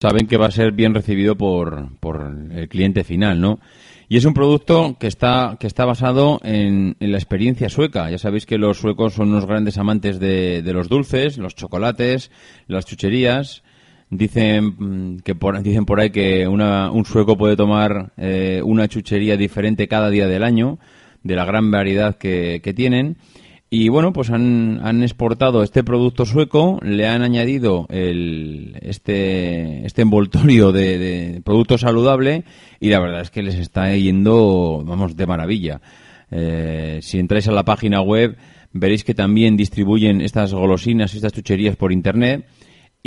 saben 0.00 0.28
que 0.28 0.36
va 0.36 0.46
a 0.46 0.52
ser 0.52 0.72
bien 0.72 0.94
recibido 0.94 1.36
por, 1.36 1.98
por 1.98 2.32
el 2.52 2.68
cliente 2.68 3.02
final, 3.02 3.40
¿no? 3.40 3.58
Y 4.08 4.16
es 4.16 4.24
un 4.24 4.34
producto 4.34 4.96
que 5.00 5.08
está, 5.08 5.56
que 5.58 5.66
está 5.66 5.84
basado 5.84 6.40
en, 6.44 6.96
en, 7.00 7.10
la 7.10 7.18
experiencia 7.18 7.68
sueca. 7.68 8.08
Ya 8.08 8.18
sabéis 8.18 8.46
que 8.46 8.56
los 8.56 8.78
suecos 8.78 9.14
son 9.14 9.30
unos 9.30 9.46
grandes 9.46 9.78
amantes 9.78 10.20
de, 10.20 10.62
de 10.62 10.72
los 10.72 10.88
dulces, 10.88 11.38
los 11.38 11.56
chocolates, 11.56 12.30
las 12.68 12.86
chucherías. 12.86 13.64
Dicen 14.08 14.74
mm, 14.78 15.18
que 15.24 15.34
por, 15.34 15.60
dicen 15.62 15.84
por 15.84 15.98
ahí 15.98 16.10
que 16.10 16.46
un 16.46 17.04
sueco 17.04 17.36
puede 17.36 17.56
tomar 17.56 18.12
eh, 18.16 18.60
una 18.64 18.86
chuchería 18.86 19.36
diferente 19.36 19.88
cada 19.88 20.10
día 20.10 20.28
del 20.28 20.44
año, 20.44 20.78
de 21.24 21.34
la 21.34 21.44
gran 21.44 21.72
variedad 21.72 22.16
que, 22.16 22.60
tienen. 22.76 23.16
Y 23.68 23.88
bueno, 23.88 24.12
pues 24.12 24.30
han, 24.30 24.80
han, 24.84 25.02
exportado 25.02 25.64
este 25.64 25.82
producto 25.82 26.24
sueco, 26.24 26.78
le 26.82 27.08
han 27.08 27.22
añadido 27.22 27.86
el, 27.90 28.78
este, 28.80 29.84
este 29.84 30.02
envoltorio 30.02 30.70
de, 30.70 31.40
producto 31.44 31.76
saludable 31.76 32.44
y 32.78 32.90
la 32.90 33.00
verdad 33.00 33.22
es 33.22 33.30
que 33.30 33.42
les 33.42 33.56
está 33.56 33.92
yendo, 33.96 34.84
vamos, 34.86 35.16
de 35.16 35.26
maravilla. 35.26 35.80
Eh, 36.30 37.00
si 37.02 37.18
entráis 37.18 37.48
a 37.48 37.52
la 37.52 37.64
página 37.64 38.00
web, 38.02 38.36
veréis 38.72 39.02
que 39.02 39.14
también 39.14 39.56
distribuyen 39.56 40.20
estas 40.20 40.54
golosinas 40.54 41.12
y 41.12 41.16
estas 41.16 41.32
chucherías 41.32 41.74
por 41.74 41.92
internet 41.92 42.46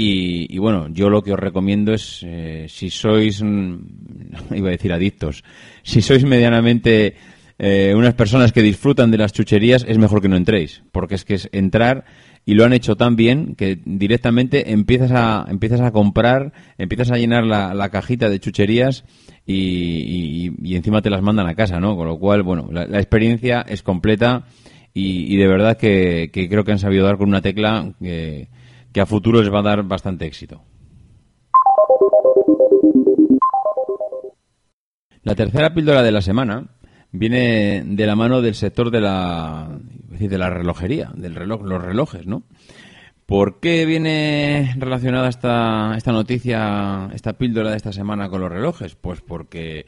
y, 0.01 0.57
bueno, 0.59 0.87
yo 0.89 1.09
lo 1.09 1.21
que 1.21 1.33
os 1.33 1.39
recomiendo 1.39 1.93
es, 1.93 2.21
eh, 2.25 2.67
si 2.69 2.89
sois, 2.89 3.41
iba 4.51 4.67
a 4.69 4.71
decir 4.71 4.93
adictos, 4.93 5.43
si 5.83 6.01
sois 6.01 6.23
medianamente 6.23 7.15
eh, 7.59 7.93
unas 7.95 8.15
personas 8.15 8.51
que 8.51 8.61
disfrutan 8.61 9.11
de 9.11 9.17
las 9.17 9.33
chucherías, 9.33 9.85
es 9.87 9.97
mejor 9.97 10.21
que 10.21 10.29
no 10.29 10.35
entréis, 10.35 10.81
porque 10.91 11.15
es 11.15 11.25
que 11.25 11.35
es 11.35 11.49
entrar 11.51 12.05
y 12.45 12.55
lo 12.55 12.65
han 12.65 12.73
hecho 12.73 12.95
tan 12.95 13.15
bien 13.15 13.53
que 13.55 13.79
directamente 13.85 14.71
empiezas 14.71 15.11
a, 15.11 15.45
empiezas 15.49 15.81
a 15.81 15.91
comprar, 15.91 16.53
empiezas 16.77 17.11
a 17.11 17.17
llenar 17.17 17.43
la, 17.45 17.89
cajita 17.89 18.29
de 18.29 18.39
chucherías 18.39 19.03
y, 19.45 20.51
y, 20.63 20.75
encima 20.75 21.01
te 21.01 21.11
las 21.11 21.21
mandan 21.21 21.47
a 21.47 21.53
casa, 21.53 21.79
¿no? 21.79 21.95
Con 21.95 22.07
lo 22.07 22.17
cual, 22.17 22.41
bueno, 22.41 22.69
la, 22.71 22.83
experiencia 22.97 23.61
es 23.61 23.83
completa 23.83 24.45
y, 24.93 25.37
de 25.37 25.47
verdad 25.47 25.77
que, 25.77 26.31
que, 26.33 26.49
creo 26.49 26.63
que 26.63 26.71
han 26.71 26.79
sabido 26.79 27.05
dar 27.05 27.17
con 27.17 27.29
una 27.29 27.41
tecla 27.41 27.93
que 28.01 28.47
que 28.91 29.01
a 29.01 29.05
futuro 29.05 29.41
les 29.41 29.53
va 29.53 29.59
a 29.59 29.63
dar 29.63 29.83
bastante 29.83 30.25
éxito. 30.25 30.63
La 35.23 35.35
tercera 35.35 35.73
píldora 35.73 36.01
de 36.01 36.11
la 36.11 36.21
semana 36.21 36.69
viene 37.11 37.83
de 37.85 38.05
la 38.05 38.15
mano 38.15 38.41
del 38.41 38.55
sector 38.55 38.91
de 38.91 39.01
la, 39.01 39.79
de 40.09 40.37
la 40.37 40.49
relojería, 40.49 41.11
del 41.15 41.35
reloj, 41.35 41.63
los 41.63 41.81
relojes, 41.81 42.27
¿no? 42.27 42.43
¿Por 43.25 43.59
qué 43.59 43.85
viene 43.85 44.73
relacionada 44.77 45.29
esta, 45.29 45.93
esta 45.95 46.11
noticia, 46.11 47.09
esta 47.13 47.33
píldora 47.33 47.69
de 47.69 47.77
esta 47.77 47.93
semana 47.93 48.27
con 48.27 48.41
los 48.41 48.51
relojes? 48.51 48.95
Pues 48.95 49.21
porque 49.21 49.85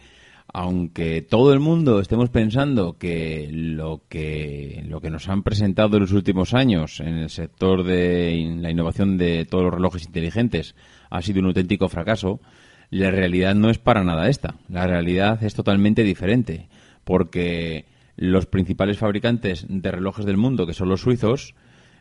aunque 0.54 1.22
todo 1.22 1.54
el 1.54 1.60
mundo 1.60 2.00
estemos 2.00 2.30
pensando 2.30 2.98
que 3.00 3.50
lo 3.52 4.04
que 4.10 4.84
lo 4.86 5.00
que 5.00 5.10
nos 5.10 5.30
han 5.30 5.44
presentado 5.44 5.96
en 5.96 6.02
los 6.02 6.12
últimos 6.12 6.54
años 6.54 7.00
en 7.00 7.16
el 7.16 7.30
sector 7.30 7.84
de 7.84 8.58
la 8.60 8.70
innovación 8.70 9.18
de 9.18 9.46
todos 9.46 9.64
los 9.64 9.74
relojes 9.74 10.06
inteligentes 10.06 10.76
ha 11.10 11.22
sido 11.22 11.40
un 11.40 11.48
auténtico 11.48 11.90
fracaso, 11.90 12.42
la 12.92 13.10
realidad 13.10 13.56
no 13.56 13.70
es 13.70 13.78
para 13.78 14.04
nada 14.04 14.30
esta. 14.30 14.56
La 14.70 14.86
realidad 14.86 15.44
es 15.44 15.54
totalmente 15.54 16.04
diferente, 16.04 16.68
porque 17.04 17.86
los 18.16 18.46
principales 18.46 18.98
fabricantes 18.98 19.66
de 19.68 19.92
relojes 19.92 20.26
del 20.26 20.38
mundo, 20.38 20.68
que 20.68 20.74
son 20.74 20.90
los 20.90 21.02
suizos, 21.02 21.56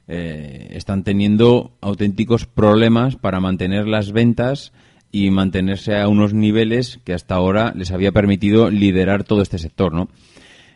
eh, 0.08 0.68
están 0.72 1.04
teniendo 1.04 1.76
auténticos 1.80 2.46
problemas 2.46 3.16
para 3.16 3.40
mantener 3.40 3.86
las 3.86 4.12
ventas 4.12 4.72
y 5.12 5.30
mantenerse 5.30 5.98
a 5.98 6.08
unos 6.08 6.34
niveles 6.34 7.00
que 7.04 7.14
hasta 7.14 7.34
ahora 7.34 7.72
les 7.76 7.90
había 7.90 8.12
permitido 8.12 8.70
liderar 8.70 9.24
todo 9.24 9.42
este 9.42 9.58
sector, 9.58 9.92
¿no? 9.92 10.08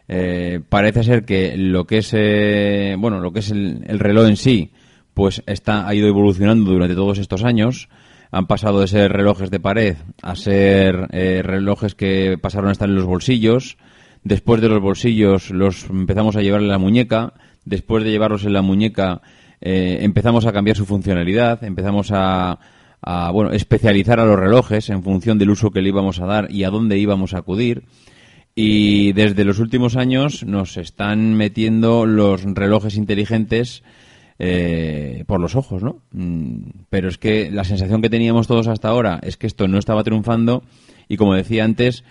Eh, 0.07 0.61
parece 0.69 1.03
ser 1.03 1.25
que 1.25 1.57
lo 1.57 1.87
que 1.87 1.99
es 1.99 2.11
eh, 2.13 2.95
bueno 2.99 3.21
lo 3.21 3.33
que 3.33 3.39
es 3.39 3.51
el, 3.51 3.81
reloj 3.99 4.29
en 4.29 4.37
sí 4.37 4.71
pues 5.15 5.43
está 5.47 5.89
ha 5.89 5.95
ido 5.95 6.09
evolucionando 6.09 6.71
durante 6.71 6.95
todos 6.95 7.17
estos 7.17 7.43
años 7.43 7.89
han 8.31 8.47
pasado 8.47 8.83
de 8.83 8.89
ser 8.89 9.11
relojes 9.11 9.51
de 9.51 9.61
pared 9.61 9.97
a 10.21 10.37
ser 10.37 11.09
eh, 11.13 11.41
relojes 11.43 11.95
que 11.95 12.37
pasaron 12.39 12.69
a 12.69 12.73
estar 12.73 12.87
en 12.87 12.97
los 12.97 13.07
bolsillos 13.07 13.79
después 14.25 14.61
de 14.61 14.69
los 14.69 14.81
bolsillos 14.81 15.51
los 15.51 15.89
empezamos 15.89 16.37
a 16.37 16.43
llevar 16.43 16.61
en 16.61 16.69
la 16.69 16.79
muñeca 16.79 17.35
después 17.65 18.03
de 18.05 18.11
llevarlos 18.11 18.45
en 18.45 18.53
la 18.53 18.63
muñeca 18.63 19.23
empezamos 19.61 20.45
a 20.45 20.53
cambiar 20.53 20.77
su 20.77 20.85
funcionalidad 20.85 21.65
empezamos 21.65 22.11
a 22.13 22.59
a 23.07 23.31
bueno, 23.31 23.53
especializar 23.53 24.19
a 24.19 24.25
los 24.25 24.39
relojes 24.39 24.89
en 24.89 25.03
función 25.03 25.39
del 25.39 25.51
uso 25.51 25.71
que 25.71 25.83
le 25.83 25.91
íbamos 25.91 26.21
a 26.21 26.27
dar 26.27 26.51
y 26.51 26.65
a 26.65 26.71
dónde 26.71 26.99
íbamos 26.99 27.35
a 27.35 27.39
acudir. 27.39 27.85
Y 28.55 29.13
desde 29.13 29.45
los 29.45 29.59
últimos 29.59 29.97
años 29.97 30.45
nos 30.45 30.77
están 30.77 31.35
metiendo 31.35 32.07
los 32.07 32.45
relojes 32.45 32.97
inteligentes 32.97 33.83
eh, 34.39 35.25
por 35.27 35.41
los 35.41 35.55
ojos, 35.55 35.83
¿no? 35.83 35.99
Mm, 36.13 36.71
pero 36.89 37.09
es 37.09 37.19
que 37.19 37.51
la 37.51 37.65
sensación 37.65 38.01
que 38.01 38.11
teníamos 38.11 38.47
todos 38.47 38.69
hasta 38.69 38.89
ahora 38.89 39.21
es 39.23 39.37
que 39.37 39.47
esto 39.47 39.69
no 39.69 39.79
estaba 39.79 40.05
triunfando 40.05 40.63
y 41.09 41.17
como 41.17 41.35
decía 41.35 41.65
antes, 41.65 42.05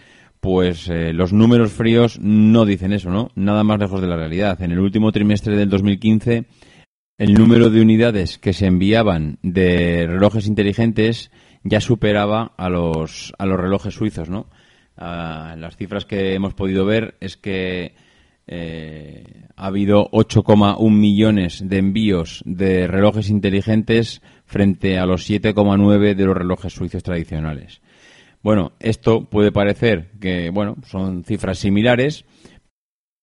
pues 0.44 0.90
eh, 0.90 1.14
los 1.14 1.32
números 1.32 1.72
fríos 1.72 2.20
no 2.20 2.66
dicen 2.66 2.92
eso, 2.92 3.10
¿no? 3.10 3.32
Nada 3.34 3.64
más 3.64 3.80
lejos 3.80 4.02
de 4.02 4.08
la 4.08 4.18
realidad. 4.18 4.62
En 4.62 4.74
el 4.74 4.80
último 4.80 5.14
trimestre 5.14 5.56
del 5.56 5.70
2015 5.70 6.48
el 7.18 7.34
número 7.34 7.70
de 7.70 7.82
unidades 7.82 8.40
que 8.40 8.52
se 8.52 8.66
enviaban 8.66 9.40
de 9.42 10.06
relojes 10.06 10.46
inteligentes 10.46 11.32
ya 11.64 11.80
superaba 11.80 12.52
a 12.58 12.68
los, 12.68 13.32
a 13.38 13.46
los 13.46 13.58
relojes 13.58 13.94
suizos, 13.94 14.30
¿no? 14.30 14.50
Ah, 14.98 15.56
las 15.58 15.78
cifras 15.78 16.04
que 16.04 16.34
hemos 16.34 16.54
podido 16.56 16.84
ver 16.84 17.16
es 17.22 17.38
que 17.38 17.96
eh, 18.46 19.46
ha 19.56 19.68
habido 19.68 20.10
8,1 20.12 20.92
millones 20.92 21.64
de 21.66 21.78
envíos 21.78 22.44
de 22.46 22.88
relojes 22.88 23.30
inteligentes 23.30 24.22
frente 24.46 25.00
a 25.00 25.06
los 25.06 25.30
7,9 25.30 26.16
de 26.16 26.26
los 26.26 26.36
relojes 26.36 26.74
suizos 26.74 27.02
tradicionales. 27.02 27.82
Bueno, 28.44 28.74
esto 28.82 29.24
puede 29.24 29.54
parecer 29.54 30.12
que, 30.20 30.50
bueno, 30.50 30.76
son 30.86 31.24
cifras 31.24 31.60
similares, 31.60 32.26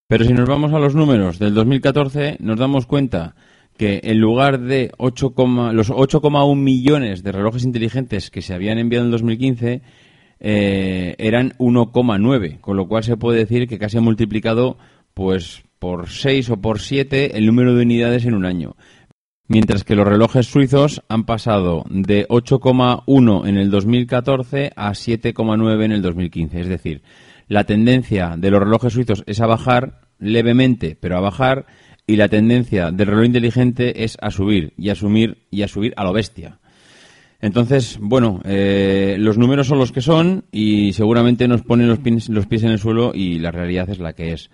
pero 0.09 0.25
si 0.25 0.33
nos 0.33 0.49
vamos 0.49 0.73
a 0.73 0.79
los 0.79 0.95
números 0.95 1.39
del 1.39 1.53
2014, 1.53 2.39
nos 2.41 2.59
damos 2.59 2.87
cuenta 2.87 3.37
que 3.77 4.01
en 4.03 4.19
lugar 4.19 4.61
de 4.61 4.93
8, 4.97 5.35
los 5.73 5.91
8,1 5.91 6.57
millones 6.57 7.23
de 7.23 7.33
relojes 7.33 7.65
inteligentes 7.65 8.31
que 8.31 8.41
se 8.41 8.55
habían 8.55 8.79
enviado 8.79 9.05
en 9.05 9.11
2015, 9.11 9.83
eh, 10.41 11.15
eran 11.19 11.53
1,9, 11.59 12.61
con 12.61 12.79
lo 12.79 12.89
cual 12.89 13.05
se 13.05 13.19
puede 13.19 13.41
decir 13.41 13.69
que 13.69 13.79
casi 13.79 13.99
ha 13.99 14.03
multiplicado 14.03 14.79
pues 15.13 15.63
por 15.79 16.09
6 16.09 16.49
o 16.51 16.57
por 16.63 16.81
7 16.81 17.37
el 17.37 17.47
número 17.47 17.75
de 17.75 17.83
unidades 17.83 18.25
en 18.25 18.35
un 18.35 18.47
año. 18.47 18.75
Mientras 19.53 19.83
que 19.83 19.97
los 19.97 20.07
relojes 20.07 20.47
suizos 20.47 21.03
han 21.09 21.25
pasado 21.25 21.85
de 21.91 22.25
8,1 22.29 23.49
en 23.49 23.57
el 23.57 23.69
2014 23.69 24.71
a 24.77 24.91
7,9 24.91 25.85
en 25.87 25.91
el 25.91 26.03
2015. 26.03 26.61
Es 26.61 26.69
decir, 26.69 27.03
la 27.49 27.65
tendencia 27.65 28.37
de 28.39 28.49
los 28.53 28.61
relojes 28.61 28.93
suizos 28.93 29.25
es 29.27 29.41
a 29.41 29.49
bajar 29.49 30.03
levemente, 30.21 30.97
pero 31.01 31.17
a 31.17 31.21
bajar 31.21 31.67
y 32.07 32.15
la 32.15 32.29
tendencia 32.29 32.93
del 32.93 33.09
reloj 33.09 33.25
inteligente 33.25 34.05
es 34.05 34.17
a 34.21 34.31
subir 34.31 34.73
y 34.79 34.91
a 34.91 34.95
subir 34.95 35.39
y 35.51 35.63
a 35.63 35.69
subir 35.69 35.95
a 35.97 36.05
lo 36.05 36.13
bestia. 36.13 36.61
Entonces, 37.41 37.99
bueno, 38.01 38.41
eh, 38.45 39.17
los 39.19 39.37
números 39.37 39.67
son 39.67 39.79
los 39.79 39.91
que 39.91 40.01
son 40.01 40.45
y 40.53 40.93
seguramente 40.93 41.49
nos 41.49 41.63
ponen 41.63 41.89
los 41.89 41.99
pies, 41.99 42.29
los 42.29 42.47
pies 42.47 42.63
en 42.63 42.71
el 42.71 42.79
suelo 42.79 43.11
y 43.17 43.41
la 43.41 43.51
realidad 43.51 43.91
es 43.91 43.99
la 43.99 44.13
que 44.13 44.33
es. 44.33 44.49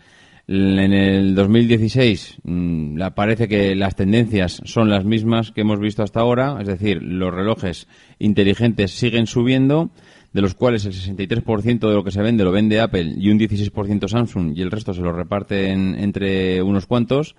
En 0.48 0.92
el 0.92 1.34
2016 1.34 2.38
mmm, 2.44 3.00
parece 3.16 3.48
que 3.48 3.74
las 3.74 3.96
tendencias 3.96 4.62
son 4.64 4.88
las 4.88 5.04
mismas 5.04 5.50
que 5.50 5.62
hemos 5.62 5.80
visto 5.80 6.04
hasta 6.04 6.20
ahora, 6.20 6.58
es 6.60 6.68
decir, 6.68 7.02
los 7.02 7.34
relojes 7.34 7.88
inteligentes 8.20 8.92
siguen 8.92 9.26
subiendo, 9.26 9.90
de 10.32 10.42
los 10.42 10.54
cuales 10.54 10.84
el 10.84 10.92
63% 10.92 11.88
de 11.88 11.94
lo 11.94 12.04
que 12.04 12.12
se 12.12 12.22
vende 12.22 12.44
lo 12.44 12.52
vende 12.52 12.80
Apple 12.80 13.14
y 13.18 13.30
un 13.30 13.40
16% 13.40 14.06
Samsung 14.06 14.56
y 14.56 14.62
el 14.62 14.70
resto 14.70 14.94
se 14.94 15.00
lo 15.00 15.12
reparten 15.12 15.96
entre 15.98 16.62
unos 16.62 16.86
cuantos. 16.86 17.34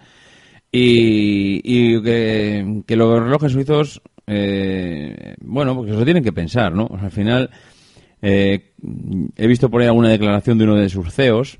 Y, 0.70 2.02
que, 2.04 2.84
los 2.90 3.24
relojes 3.24 3.54
suizos, 3.54 4.02
eh, 4.28 5.36
bueno, 5.40 5.76
porque 5.76 5.92
eso 5.92 6.04
tienen 6.04 6.24
que 6.24 6.34
pensar, 6.34 6.74
¿no? 6.74 6.90
Al 7.02 7.10
final, 7.10 7.50
eh, 8.22 8.74
he 9.38 9.48
visto 9.48 9.70
por 9.70 9.82
ahí 9.82 9.88
alguna 9.88 10.10
declaración 10.10 10.58
de 10.58 10.66
uno 10.66 10.76
de 10.76 10.90
sus 10.90 11.14
CEOs 11.14 11.58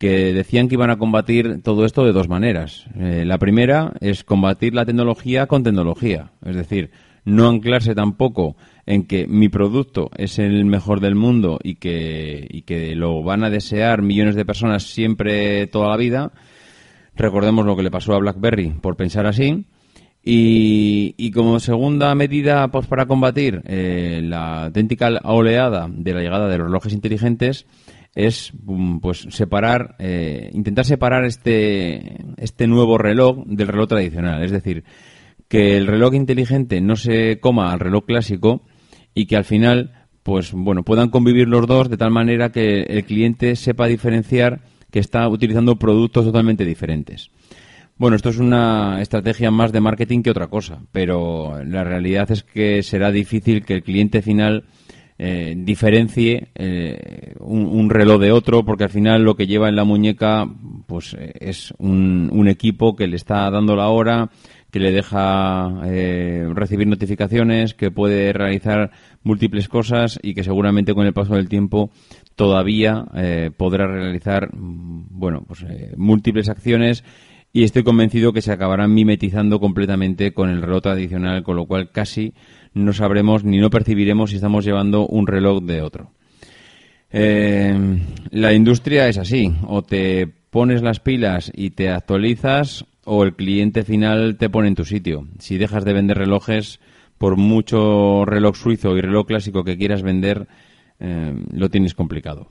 que 0.00 0.32
decían 0.32 0.66
que 0.66 0.76
iban 0.76 0.88
a 0.88 0.96
combatir 0.96 1.60
todo 1.62 1.84
esto 1.84 2.06
de 2.06 2.12
dos 2.12 2.26
maneras. 2.26 2.86
Eh, 2.98 3.24
la 3.26 3.36
primera 3.36 3.92
es 4.00 4.24
combatir 4.24 4.74
la 4.74 4.86
tecnología 4.86 5.46
con 5.46 5.62
tecnología, 5.62 6.32
es 6.42 6.56
decir, 6.56 6.90
no 7.26 7.46
anclarse 7.46 7.94
tampoco 7.94 8.56
en 8.86 9.04
que 9.04 9.26
mi 9.26 9.50
producto 9.50 10.10
es 10.16 10.38
el 10.38 10.64
mejor 10.64 11.00
del 11.00 11.16
mundo 11.16 11.58
y 11.62 11.74
que, 11.74 12.46
y 12.48 12.62
que 12.62 12.96
lo 12.96 13.22
van 13.22 13.44
a 13.44 13.50
desear 13.50 14.00
millones 14.00 14.36
de 14.36 14.46
personas 14.46 14.84
siempre 14.84 15.66
toda 15.66 15.90
la 15.90 15.98
vida. 15.98 16.32
Recordemos 17.14 17.66
lo 17.66 17.76
que 17.76 17.82
le 17.82 17.90
pasó 17.90 18.14
a 18.14 18.20
BlackBerry 18.20 18.70
por 18.80 18.96
pensar 18.96 19.26
así. 19.26 19.66
Y, 20.24 21.14
y 21.18 21.30
como 21.30 21.60
segunda 21.60 22.14
medida 22.14 22.68
pues, 22.68 22.86
para 22.86 23.04
combatir 23.04 23.62
eh, 23.66 24.20
la 24.24 24.64
auténtica 24.64 25.10
oleada 25.24 25.88
de 25.90 26.14
la 26.14 26.20
llegada 26.20 26.48
de 26.48 26.56
los 26.56 26.68
relojes 26.68 26.94
inteligentes, 26.94 27.66
es 28.14 28.52
mm, 28.62 28.98
pues 28.98 29.26
separar, 29.30 29.96
eh, 29.98 30.50
intentar 30.52 30.84
separar 30.84 31.24
este, 31.24 32.24
este 32.36 32.66
nuevo 32.66 32.98
reloj 32.98 33.44
del 33.46 33.68
reloj 33.68 33.88
tradicional. 33.88 34.42
Es 34.42 34.50
decir, 34.50 34.84
que 35.48 35.76
el 35.76 35.86
reloj 35.86 36.14
inteligente 36.14 36.80
no 36.80 36.96
se 36.96 37.40
coma 37.40 37.72
al 37.72 37.80
reloj 37.80 38.04
clásico 38.06 38.62
y 39.14 39.26
que 39.26 39.36
al 39.36 39.44
final, 39.44 40.06
pues 40.22 40.52
bueno, 40.52 40.84
puedan 40.84 41.10
convivir 41.10 41.48
los 41.48 41.66
dos 41.66 41.88
de 41.88 41.96
tal 41.96 42.10
manera 42.10 42.52
que 42.52 42.82
el 42.82 43.04
cliente 43.04 43.56
sepa 43.56 43.86
diferenciar 43.86 44.60
que 44.90 44.98
está 44.98 45.28
utilizando 45.28 45.76
productos 45.76 46.24
totalmente 46.24 46.64
diferentes. 46.64 47.30
Bueno, 47.96 48.16
esto 48.16 48.30
es 48.30 48.38
una 48.38 49.02
estrategia 49.02 49.50
más 49.50 49.72
de 49.72 49.80
marketing 49.80 50.22
que 50.22 50.30
otra 50.30 50.46
cosa, 50.46 50.82
pero 50.90 51.62
la 51.64 51.84
realidad 51.84 52.30
es 52.30 52.42
que 52.42 52.82
será 52.82 53.10
difícil 53.10 53.62
que 53.64 53.74
el 53.74 53.82
cliente 53.82 54.22
final 54.22 54.64
eh, 55.22 55.54
diferencie 55.54 56.48
eh, 56.54 57.34
un, 57.40 57.90
reloj 57.90 58.18
de 58.18 58.32
otro, 58.32 58.64
porque 58.64 58.84
al 58.84 58.90
final 58.90 59.22
lo 59.22 59.36
que 59.36 59.46
lleva 59.46 59.68
en 59.68 59.76
la 59.76 59.84
muñeca 59.84 60.48
pues 60.86 61.12
eh, 61.12 61.34
es 61.38 61.74
un, 61.76 62.48
equipo 62.48 62.96
que 62.96 63.06
le 63.06 63.16
está 63.16 63.50
dando 63.50 63.76
la 63.76 63.88
hora, 63.88 64.30
que 64.70 64.80
le 64.80 64.92
deja 64.92 65.82
recibir 66.54 66.86
notificaciones, 66.86 67.74
que 67.74 67.90
puede 67.90 68.32
realizar 68.32 68.92
múltiples 69.22 69.68
cosas 69.68 70.18
y 70.22 70.32
que 70.32 70.42
seguramente 70.42 70.94
con 70.94 71.04
el 71.06 71.12
paso 71.12 71.34
del 71.34 71.50
tiempo 71.50 71.90
todavía 72.34 73.04
podrá 73.58 73.86
realizar 73.88 74.48
bueno 74.54 75.44
pues 75.46 75.66
múltiples 75.98 76.48
acciones. 76.48 77.04
Y 77.52 77.64
estoy 77.64 77.82
convencido 77.82 78.32
que 78.32 78.42
se 78.42 78.52
acabarán 78.52 78.94
mimetizando 78.94 79.58
completamente 79.60 80.32
con 80.32 80.48
el 80.48 80.62
reloj 80.62 80.82
tradicional, 80.82 81.42
con 81.42 81.56
lo 81.56 81.66
cual 81.66 81.90
casi 81.90 82.32
no 82.74 82.92
sabremos 82.92 83.44
ni 83.44 83.58
no 83.58 83.70
percibiremos 83.70 84.30
si 84.30 84.36
estamos 84.36 84.64
llevando 84.64 85.06
un 85.06 85.26
reloj 85.26 85.62
de 85.62 85.82
otro. 85.82 86.10
Eh, 87.12 87.76
la 88.30 88.52
industria 88.52 89.08
es 89.08 89.18
así, 89.18 89.52
o 89.66 89.82
te 89.82 90.28
pones 90.50 90.82
las 90.82 91.00
pilas 91.00 91.50
y 91.54 91.70
te 91.70 91.90
actualizas, 91.90 92.84
o 93.04 93.24
el 93.24 93.34
cliente 93.34 93.82
final 93.82 94.36
te 94.38 94.50
pone 94.50 94.68
en 94.68 94.74
tu 94.74 94.84
sitio. 94.84 95.26
Si 95.38 95.58
dejas 95.58 95.84
de 95.84 95.92
vender 95.92 96.18
relojes, 96.18 96.80
por 97.18 97.36
mucho 97.36 98.24
reloj 98.24 98.56
suizo 98.56 98.96
y 98.96 99.00
reloj 99.00 99.26
clásico 99.26 99.64
que 99.64 99.76
quieras 99.76 100.02
vender, 100.02 100.46
eh, 101.00 101.34
lo 101.52 101.68
tienes 101.68 101.94
complicado. 101.94 102.48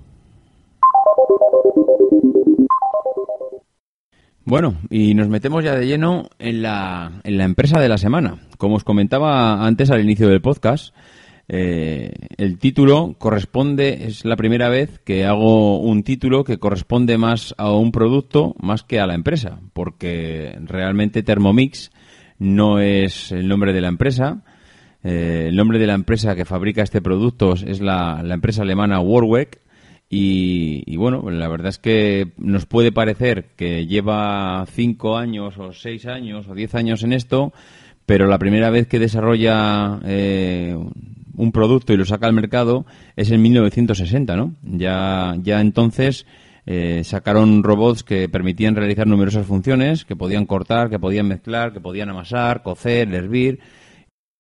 Bueno, 4.49 4.77
y 4.89 5.13
nos 5.13 5.29
metemos 5.29 5.63
ya 5.63 5.75
de 5.75 5.85
lleno 5.85 6.27
en 6.39 6.63
la, 6.63 7.21
en 7.23 7.38
la 7.38 7.43
empresa 7.43 7.79
de 7.79 7.88
la 7.88 7.99
semana. 7.99 8.39
Como 8.57 8.77
os 8.77 8.83
comentaba 8.83 9.63
antes 9.63 9.91
al 9.91 10.01
inicio 10.01 10.27
del 10.27 10.41
podcast, 10.41 10.95
eh, 11.47 12.13
el 12.35 12.57
título 12.57 13.13
corresponde, 13.19 14.05
es 14.07 14.25
la 14.25 14.35
primera 14.35 14.67
vez 14.67 15.01
que 15.05 15.23
hago 15.23 15.79
un 15.79 16.01
título 16.01 16.43
que 16.43 16.57
corresponde 16.57 17.19
más 17.19 17.53
a 17.59 17.71
un 17.71 17.91
producto 17.91 18.55
más 18.59 18.81
que 18.81 18.99
a 18.99 19.05
la 19.05 19.13
empresa, 19.13 19.59
porque 19.73 20.57
realmente 20.65 21.21
Thermomix 21.21 21.91
no 22.39 22.79
es 22.79 23.31
el 23.31 23.47
nombre 23.47 23.71
de 23.71 23.81
la 23.81 23.89
empresa. 23.89 24.41
Eh, 25.03 25.45
el 25.49 25.55
nombre 25.55 25.77
de 25.77 25.85
la 25.85 25.93
empresa 25.93 26.35
que 26.35 26.45
fabrica 26.45 26.81
este 26.81 27.03
producto 27.03 27.53
es 27.53 27.81
la, 27.81 28.23
la 28.23 28.33
empresa 28.33 28.63
alemana 28.63 28.99
Warwick 28.99 29.59
y, 30.11 30.95
bueno, 30.97 31.29
la 31.29 31.47
verdad 31.47 31.67
es 31.67 31.77
que 31.77 32.31
nos 32.37 32.65
puede 32.65 32.91
parecer 32.91 33.49
que 33.55 33.85
lleva 33.85 34.65
cinco 34.67 35.17
años 35.17 35.59
o 35.59 35.71
seis 35.71 36.07
años 36.07 36.47
o 36.47 36.55
diez 36.55 36.73
años 36.73 37.03
en 37.03 37.13
esto, 37.13 37.53
pero 38.07 38.25
la 38.25 38.39
primera 38.39 38.71
vez 38.71 38.87
que 38.87 38.97
desarrolla 38.97 39.99
eh, 40.03 40.75
un 41.35 41.51
producto 41.51 41.93
y 41.93 41.97
lo 41.97 42.05
saca 42.05 42.25
al 42.25 42.33
mercado 42.33 42.87
es 43.15 43.29
en 43.29 43.39
1960, 43.43 44.35
¿no? 44.35 44.55
Ya, 44.63 45.35
ya 45.43 45.61
entonces 45.61 46.25
eh, 46.65 47.03
sacaron 47.03 47.61
robots 47.61 48.03
que 48.03 48.27
permitían 48.29 48.75
realizar 48.75 49.05
numerosas 49.05 49.45
funciones, 49.45 50.05
que 50.05 50.15
podían 50.15 50.47
cortar, 50.47 50.89
que 50.89 50.97
podían 50.97 51.27
mezclar, 51.27 51.71
que 51.71 51.81
podían 51.81 52.09
amasar, 52.09 52.63
cocer, 52.63 53.13
hervir. 53.13 53.59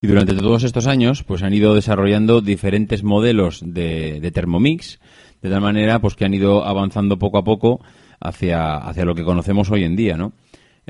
Y 0.01 0.07
durante 0.07 0.33
todos 0.33 0.63
estos 0.63 0.87
años, 0.87 1.23
pues 1.23 1.43
han 1.43 1.53
ido 1.53 1.75
desarrollando 1.75 2.41
diferentes 2.41 3.03
modelos 3.03 3.61
de, 3.63 4.19
de 4.19 4.31
Thermomix 4.31 4.99
de 5.41 5.49
tal 5.49 5.61
manera 5.61 5.99
pues 5.99 6.15
que 6.15 6.25
han 6.25 6.33
ido 6.33 6.65
avanzando 6.65 7.17
poco 7.17 7.37
a 7.37 7.43
poco 7.43 7.81
hacia, 8.19 8.77
hacia 8.77 9.05
lo 9.05 9.15
que 9.15 9.23
conocemos 9.23 9.71
hoy 9.71 9.83
en 9.83 9.95
día, 9.95 10.17
¿no? 10.17 10.33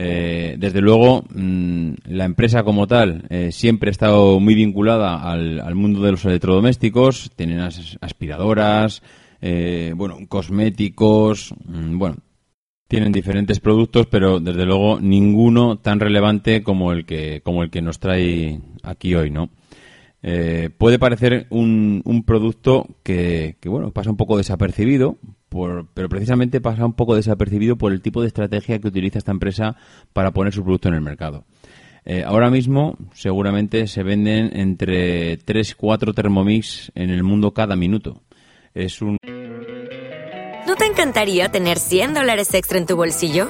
Eh, 0.01 0.55
desde 0.57 0.79
luego, 0.79 1.25
mm, 1.29 1.91
la 2.05 2.23
empresa 2.23 2.63
como 2.63 2.87
tal 2.87 3.25
eh, 3.29 3.51
siempre 3.51 3.89
ha 3.89 3.91
estado 3.91 4.39
muy 4.39 4.55
vinculada 4.55 5.29
al, 5.29 5.75
mundo 5.75 6.01
de 6.01 6.11
los 6.11 6.23
electrodomésticos. 6.23 7.31
Tienen 7.35 7.59
aspiradoras, 7.59 9.03
eh, 9.41 9.93
bueno, 9.97 10.17
cosméticos, 10.29 11.53
mm, 11.65 11.97
bueno, 11.97 12.15
tienen 12.87 13.11
diferentes 13.11 13.59
productos, 13.59 14.07
pero 14.07 14.39
desde 14.39 14.65
luego 14.65 15.01
ninguno 15.01 15.79
tan 15.79 15.99
relevante 15.99 16.63
como 16.63 16.93
el 16.93 17.05
que 17.05 17.41
como 17.41 17.61
el 17.63 17.69
que 17.69 17.81
nos 17.81 17.99
trae 17.99 18.57
aquí 18.83 19.15
hoy, 19.15 19.31
¿no? 19.31 19.49
Eh, 20.21 20.69
puede 20.77 20.99
parecer 20.99 21.47
un, 21.49 22.01
un 22.03 22.23
producto 22.23 22.87
que, 23.03 23.55
bueno, 23.65 23.91
pasa 23.91 24.09
un 24.09 24.17
poco 24.17 24.37
desapercibido, 24.37 25.17
por, 25.47 25.87
pero 25.93 26.09
precisamente 26.09 26.61
pasa 26.61 26.85
un 26.85 26.93
poco 26.93 27.15
desapercibido 27.15 27.77
por 27.77 27.93
el 27.93 28.01
tipo 28.01 28.21
de 28.21 28.27
estrategia 28.27 28.79
que 28.79 28.87
utiliza 28.87 29.17
esta 29.17 29.31
empresa 29.31 29.77
para 30.13 30.31
poner 30.31 30.53
su 30.53 30.63
producto 30.63 30.89
en 30.89 30.95
el 30.95 31.01
mercado. 31.01 31.45
Eh, 32.05 32.23
ahora 32.25 32.49
mismo 32.49 32.97
seguramente 33.13 33.87
se 33.87 34.03
venden 34.03 34.51
entre 34.57 35.37
3 35.37 35.71
y 35.71 35.73
4 35.75 36.13
Thermomix 36.13 36.91
en 36.95 37.09
el 37.09 37.23
mundo 37.23 37.53
cada 37.53 37.75
minuto. 37.75 38.21
Es 38.73 39.01
un... 39.01 39.17
¿No 40.67 40.75
te 40.75 40.85
encantaría 40.85 41.49
tener 41.49 41.77
100 41.77 42.13
dólares 42.13 42.53
extra 42.53 42.77
en 42.77 42.85
tu 42.85 42.95
bolsillo? 42.95 43.49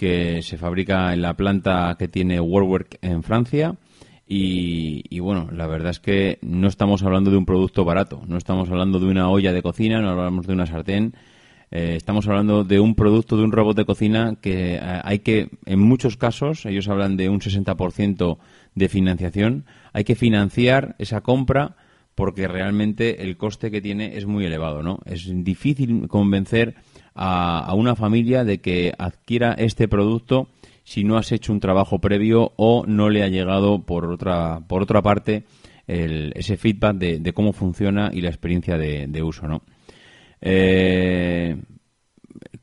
que 0.00 0.40
se 0.40 0.56
fabrica 0.56 1.12
en 1.12 1.20
la 1.20 1.34
planta 1.34 1.94
que 1.98 2.08
tiene 2.08 2.40
WorkWork 2.40 2.96
en 3.02 3.22
Francia. 3.22 3.74
Y, 4.26 5.04
y, 5.10 5.18
bueno, 5.20 5.50
la 5.52 5.66
verdad 5.66 5.90
es 5.90 6.00
que 6.00 6.38
no 6.40 6.68
estamos 6.68 7.02
hablando 7.02 7.30
de 7.30 7.36
un 7.36 7.44
producto 7.44 7.84
barato, 7.84 8.22
no 8.26 8.38
estamos 8.38 8.70
hablando 8.70 8.98
de 8.98 9.10
una 9.10 9.28
olla 9.28 9.52
de 9.52 9.60
cocina, 9.60 10.00
no 10.00 10.08
hablamos 10.08 10.46
de 10.46 10.54
una 10.54 10.64
sartén, 10.64 11.12
eh, 11.70 11.96
estamos 11.96 12.26
hablando 12.28 12.64
de 12.64 12.80
un 12.80 12.94
producto, 12.94 13.36
de 13.36 13.44
un 13.44 13.52
robot 13.52 13.76
de 13.76 13.84
cocina 13.84 14.36
que 14.40 14.76
eh, 14.76 14.80
hay 14.80 15.18
que, 15.18 15.50
en 15.66 15.80
muchos 15.80 16.16
casos, 16.16 16.64
ellos 16.64 16.88
hablan 16.88 17.18
de 17.18 17.28
un 17.28 17.40
60% 17.40 18.38
de 18.74 18.88
financiación, 18.88 19.66
hay 19.92 20.04
que 20.04 20.14
financiar 20.14 20.96
esa 20.98 21.20
compra 21.20 21.76
porque 22.14 22.48
realmente 22.48 23.22
el 23.22 23.36
coste 23.36 23.70
que 23.70 23.82
tiene 23.82 24.16
es 24.16 24.24
muy 24.24 24.46
elevado, 24.46 24.82
¿no? 24.82 25.00
Es 25.04 25.28
difícil 25.44 26.08
convencer 26.08 26.76
a, 27.14 27.72
una 27.74 27.96
familia 27.96 28.44
de 28.44 28.58
que 28.58 28.92
adquiera 28.98 29.52
este 29.54 29.88
producto 29.88 30.48
si 30.84 31.04
no 31.04 31.16
has 31.16 31.32
hecho 31.32 31.52
un 31.52 31.60
trabajo 31.60 31.98
previo 32.00 32.52
o 32.56 32.84
no 32.86 33.10
le 33.10 33.22
ha 33.22 33.28
llegado 33.28 33.82
por 33.82 34.06
otra 34.06 34.60
por 34.66 34.82
otra 34.82 35.02
parte 35.02 35.44
el- 35.86 36.32
ese 36.34 36.56
feedback 36.56 36.96
de, 36.96 37.32
cómo 37.32 37.52
funciona 37.52 38.10
y 38.12 38.20
la 38.20 38.28
experiencia 38.28 38.78
de, 38.78 39.06
de 39.08 39.22
uso, 39.22 39.46
¿no? 39.48 39.62
Eh, 40.40 41.56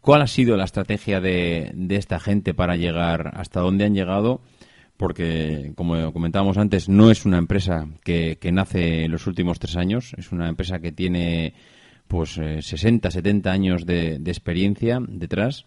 ¿Cuál 0.02 0.22
ha 0.22 0.28
sido 0.28 0.56
la 0.56 0.64
estrategia 0.64 1.20
de, 1.20 1.72
de 1.76 1.96
esta 1.98 2.20
gente 2.20 2.54
para 2.54 2.76
llegar 2.78 3.32
hasta 3.36 3.60
donde 3.60 3.86
han 3.86 3.94
llegado? 3.94 4.42
Porque, 4.96 5.74
como 5.76 6.12
comentábamos 6.14 6.58
antes, 6.58 6.90
no 6.90 7.12
es 7.12 7.26
una 7.26 7.38
empresa 7.38 7.88
que, 8.04 8.38
que 8.40 8.52
nace 8.52 9.04
en 9.04 9.12
los 9.12 9.28
últimos 9.28 9.60
tres 9.60 9.76
años, 9.76 10.16
es 10.18 10.32
una 10.32 10.50
empresa 10.50 10.80
que 10.80 10.92
tiene 10.92 11.54
pues 12.08 12.38
eh, 12.38 12.62
60, 12.62 13.12
70 13.12 13.52
años 13.52 13.86
de, 13.86 14.20
de 14.20 14.32
experiencia 14.32 15.00
detrás 15.08 15.66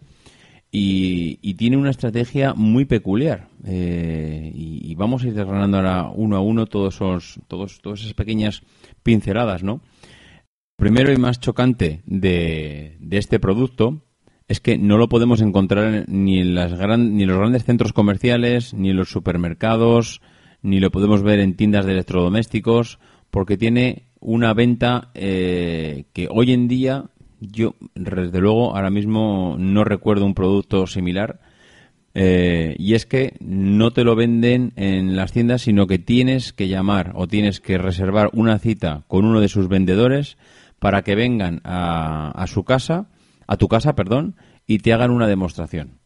y, 0.72 1.55
tiene 1.55 1.76
una 1.76 1.90
estrategia 1.90 2.55
muy 2.55 2.85
peculiar. 2.85 3.48
Eh, 3.66 4.53
y, 4.55 4.90
y 4.90 4.94
vamos 4.94 5.22
a 5.24 5.26
ir 5.29 5.35
desgranando 5.35 5.76
ahora 5.79 6.09
uno 6.14 6.37
a 6.37 6.40
uno 6.40 6.66
todos 6.66 6.94
esos, 6.94 7.40
todos, 7.48 7.81
todas 7.83 8.00
esas 8.00 8.14
pequeñas 8.14 8.62
pinceladas, 9.03 9.62
¿no? 9.62 9.81
Primero 10.76 11.12
y 11.12 11.16
más 11.18 11.40
chocante 11.40 12.00
de, 12.07 12.96
de 13.00 13.18
este 13.18 13.38
producto 13.38 14.05
es 14.48 14.61
que 14.61 14.79
no 14.79 14.96
lo 14.96 15.09
podemos 15.09 15.42
encontrar 15.42 16.07
ni 16.09 16.38
en, 16.40 16.55
las 16.55 16.72
gran- 16.79 17.16
ni 17.16 17.22
en 17.24 17.29
los 17.29 17.38
grandes 17.38 17.64
centros 17.64 17.92
comerciales, 17.92 18.72
ni 18.72 18.90
en 18.90 18.96
los 18.96 19.11
supermercados, 19.11 20.22
ni 20.62 20.81
lo 20.81 20.90
podemos 20.90 21.22
ver 21.22 21.38
en 21.40 21.55
tiendas 21.55 21.85
de 21.85 21.92
electrodomésticos, 21.92 22.98
porque 23.31 23.57
tiene 23.59 24.10
una 24.20 24.54
venta 24.54 25.11
eh, 25.14 26.04
que 26.12 26.28
hoy 26.30 26.52
en 26.52 26.68
día 26.68 27.06
yo, 27.40 27.74
desde 27.94 28.38
luego, 28.38 28.76
ahora 28.76 28.90
mismo 28.90 29.56
no 29.59 29.85
recuerdo 29.85 30.26
un 30.26 30.35
producto 30.35 30.87
similar. 30.87 31.40
Eh, 32.12 32.74
y 32.78 32.94
es 32.94 33.06
que 33.06 33.35
no 33.40 33.92
te 33.92 34.04
lo 34.04 34.16
venden 34.16 34.72
en 34.76 35.16
las 35.16 35.33
tiendas, 35.33 35.62
sino 35.62 35.87
que 35.87 35.98
tienes 35.98 36.52
que 36.52 36.68
llamar 36.68 37.12
o 37.14 37.28
tienes 37.28 37.61
que 37.61 37.78
reservar 37.78 38.30
una 38.33 38.59
cita 38.59 39.04
con 39.06 39.24
uno 39.24 39.40
de 39.40 39.48
sus 39.48 39.68
vendedores 39.68 40.37
para 40.80 41.02
que 41.02 41.14
vengan 41.14 41.61
a, 41.64 42.44
su 42.48 42.64
casa, 42.64 43.06
a 43.46 43.56
tu 43.56 43.68
casa, 43.68 43.94
perdón, 43.94 44.35
y 44.66 44.78
te 44.78 44.92
hagan 44.92 45.11
una 45.11 45.28
demostración. 45.28 45.98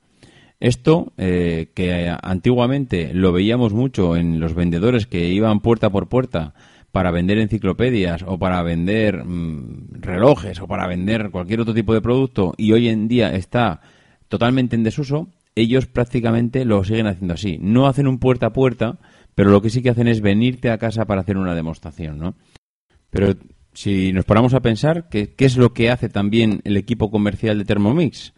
Esto, 0.60 1.12
eh, 1.16 1.70
que 1.74 2.14
antiguamente 2.22 3.12
lo 3.14 3.32
veíamos 3.32 3.72
mucho 3.72 4.16
en 4.16 4.40
los 4.40 4.54
vendedores 4.54 5.06
que 5.06 5.28
iban 5.28 5.60
puerta 5.60 5.90
por 5.90 6.08
puerta 6.08 6.54
para 6.94 7.10
vender 7.10 7.38
enciclopedias 7.38 8.22
o 8.24 8.38
para 8.38 8.62
vender 8.62 9.24
mm, 9.24 10.00
relojes 10.00 10.60
o 10.60 10.68
para 10.68 10.86
vender 10.86 11.32
cualquier 11.32 11.60
otro 11.60 11.74
tipo 11.74 11.92
de 11.92 12.00
producto 12.00 12.54
y 12.56 12.70
hoy 12.70 12.88
en 12.88 13.08
día 13.08 13.34
está 13.34 13.80
totalmente 14.28 14.76
en 14.76 14.84
desuso, 14.84 15.26
ellos 15.56 15.86
prácticamente 15.86 16.64
lo 16.64 16.84
siguen 16.84 17.08
haciendo 17.08 17.34
así. 17.34 17.58
No 17.60 17.88
hacen 17.88 18.06
un 18.06 18.20
puerta 18.20 18.46
a 18.46 18.52
puerta, 18.52 19.00
pero 19.34 19.50
lo 19.50 19.60
que 19.60 19.70
sí 19.70 19.82
que 19.82 19.90
hacen 19.90 20.06
es 20.06 20.20
venirte 20.20 20.70
a 20.70 20.78
casa 20.78 21.04
para 21.04 21.22
hacer 21.22 21.36
una 21.36 21.56
demostración, 21.56 22.16
¿no? 22.16 22.36
Pero 23.10 23.34
si 23.72 24.12
nos 24.12 24.24
paramos 24.24 24.54
a 24.54 24.62
pensar, 24.62 25.08
¿qué, 25.08 25.34
qué 25.34 25.46
es 25.46 25.56
lo 25.56 25.72
que 25.72 25.90
hace 25.90 26.08
también 26.08 26.60
el 26.62 26.76
equipo 26.76 27.10
comercial 27.10 27.58
de 27.58 27.64
Thermomix? 27.64 28.34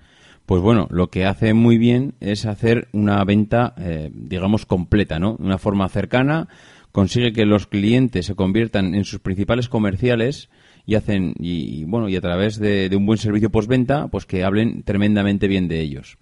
Pues 0.47 0.63
bueno, 0.63 0.87
lo 0.91 1.11
que 1.11 1.27
hace 1.27 1.53
muy 1.53 1.77
bien 1.77 2.15
es 2.21 2.47
hacer 2.47 2.89
una 2.93 3.23
venta, 3.25 3.75
eh, 3.77 4.11
digamos, 4.15 4.65
completa, 4.65 5.19
¿no? 5.19 5.37
Una 5.41 5.59
forma 5.59 5.89
cercana, 5.91 6.49
consigue 6.97 7.35
que 7.35 7.45
los 7.45 7.67
clientes 7.67 8.25
se 8.25 8.35
conviertan 8.35 8.95
en 8.95 9.05
sus 9.05 9.21
principales 9.21 9.69
comerciales 9.69 10.49
y 10.87 10.95
hacen, 10.95 11.35
y, 11.39 11.85
bueno, 11.85 12.09
y 12.09 12.17
a 12.17 12.23
través 12.23 12.59
de, 12.59 12.89
de 12.89 12.97
un 12.97 13.05
buen 13.05 13.19
servicio 13.19 13.51
postventa, 13.51 14.09
pues 14.09 14.25
que 14.25 14.45
hablen 14.45 14.83
tremendamente 14.83 15.47
bien 15.47 15.69
de 15.69 15.83
ellos. 15.83 16.17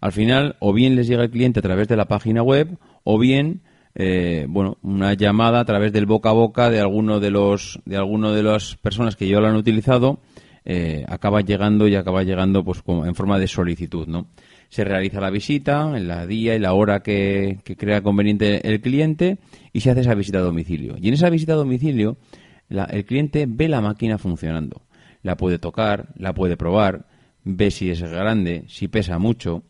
Al 0.00 0.10
final, 0.10 0.56
o 0.58 0.72
bien 0.72 0.96
les 0.96 1.06
llega 1.06 1.22
el 1.22 1.30
cliente 1.30 1.60
a 1.60 1.62
través 1.62 1.86
de 1.86 1.96
la 1.96 2.08
página 2.08 2.42
web, 2.42 2.76
o 3.04 3.20
bien 3.20 3.60
eh, 3.94 4.46
bueno, 4.48 4.78
una 4.82 5.14
llamada 5.14 5.60
a 5.60 5.64
través 5.64 5.92
del 5.92 6.06
boca 6.06 6.30
a 6.30 6.32
boca 6.32 6.70
de 6.70 6.80
alguno 6.80 7.20
de 7.20 7.30
los 7.30 7.78
de 7.84 7.96
alguno 7.96 8.32
de 8.32 8.42
las 8.42 8.74
personas 8.78 9.14
que 9.14 9.28
ya 9.28 9.38
lo 9.38 9.46
han 9.46 9.54
utilizado 9.54 10.18
eh, 10.64 11.04
acaba 11.08 11.40
llegando 11.40 11.86
y 11.86 11.94
acaba 11.94 12.24
llegando 12.24 12.64
pues 12.64 12.82
como 12.82 13.06
en 13.06 13.14
forma 13.14 13.38
de 13.38 13.46
solicitud, 13.46 14.08
¿no? 14.08 14.26
Se 14.70 14.84
realiza 14.84 15.20
la 15.20 15.30
visita 15.30 15.96
en 15.96 16.08
la 16.08 16.26
día 16.26 16.54
y 16.54 16.58
la 16.58 16.72
hora 16.72 17.00
que, 17.02 17.58
que 17.64 17.76
crea 17.76 18.02
conveniente 18.02 18.66
el 18.66 18.80
cliente 18.80 19.36
y 19.72 19.80
se 19.80 19.90
hace 19.90 20.00
esa 20.00 20.14
visita 20.14 20.38
a 20.38 20.42
domicilio. 20.42 20.96
Y 20.98 21.08
en 21.08 21.14
esa 21.14 21.28
visita 21.28 21.52
a 21.52 21.56
domicilio 21.56 22.16
la- 22.68 22.84
el 22.84 23.04
cliente 23.04 23.46
ve 23.48 23.68
la 23.68 23.80
máquina 23.82 24.16
funcionando, 24.16 24.82
la 25.22 25.36
puede 25.36 25.58
tocar, 25.58 26.08
la 26.16 26.32
puede 26.32 26.56
probar, 26.56 27.06
ve 27.44 27.70
si 27.70 27.90
es 27.90 28.00
grande, 28.00 28.64
si 28.68 28.88
pesa 28.88 29.18
mucho, 29.18 29.64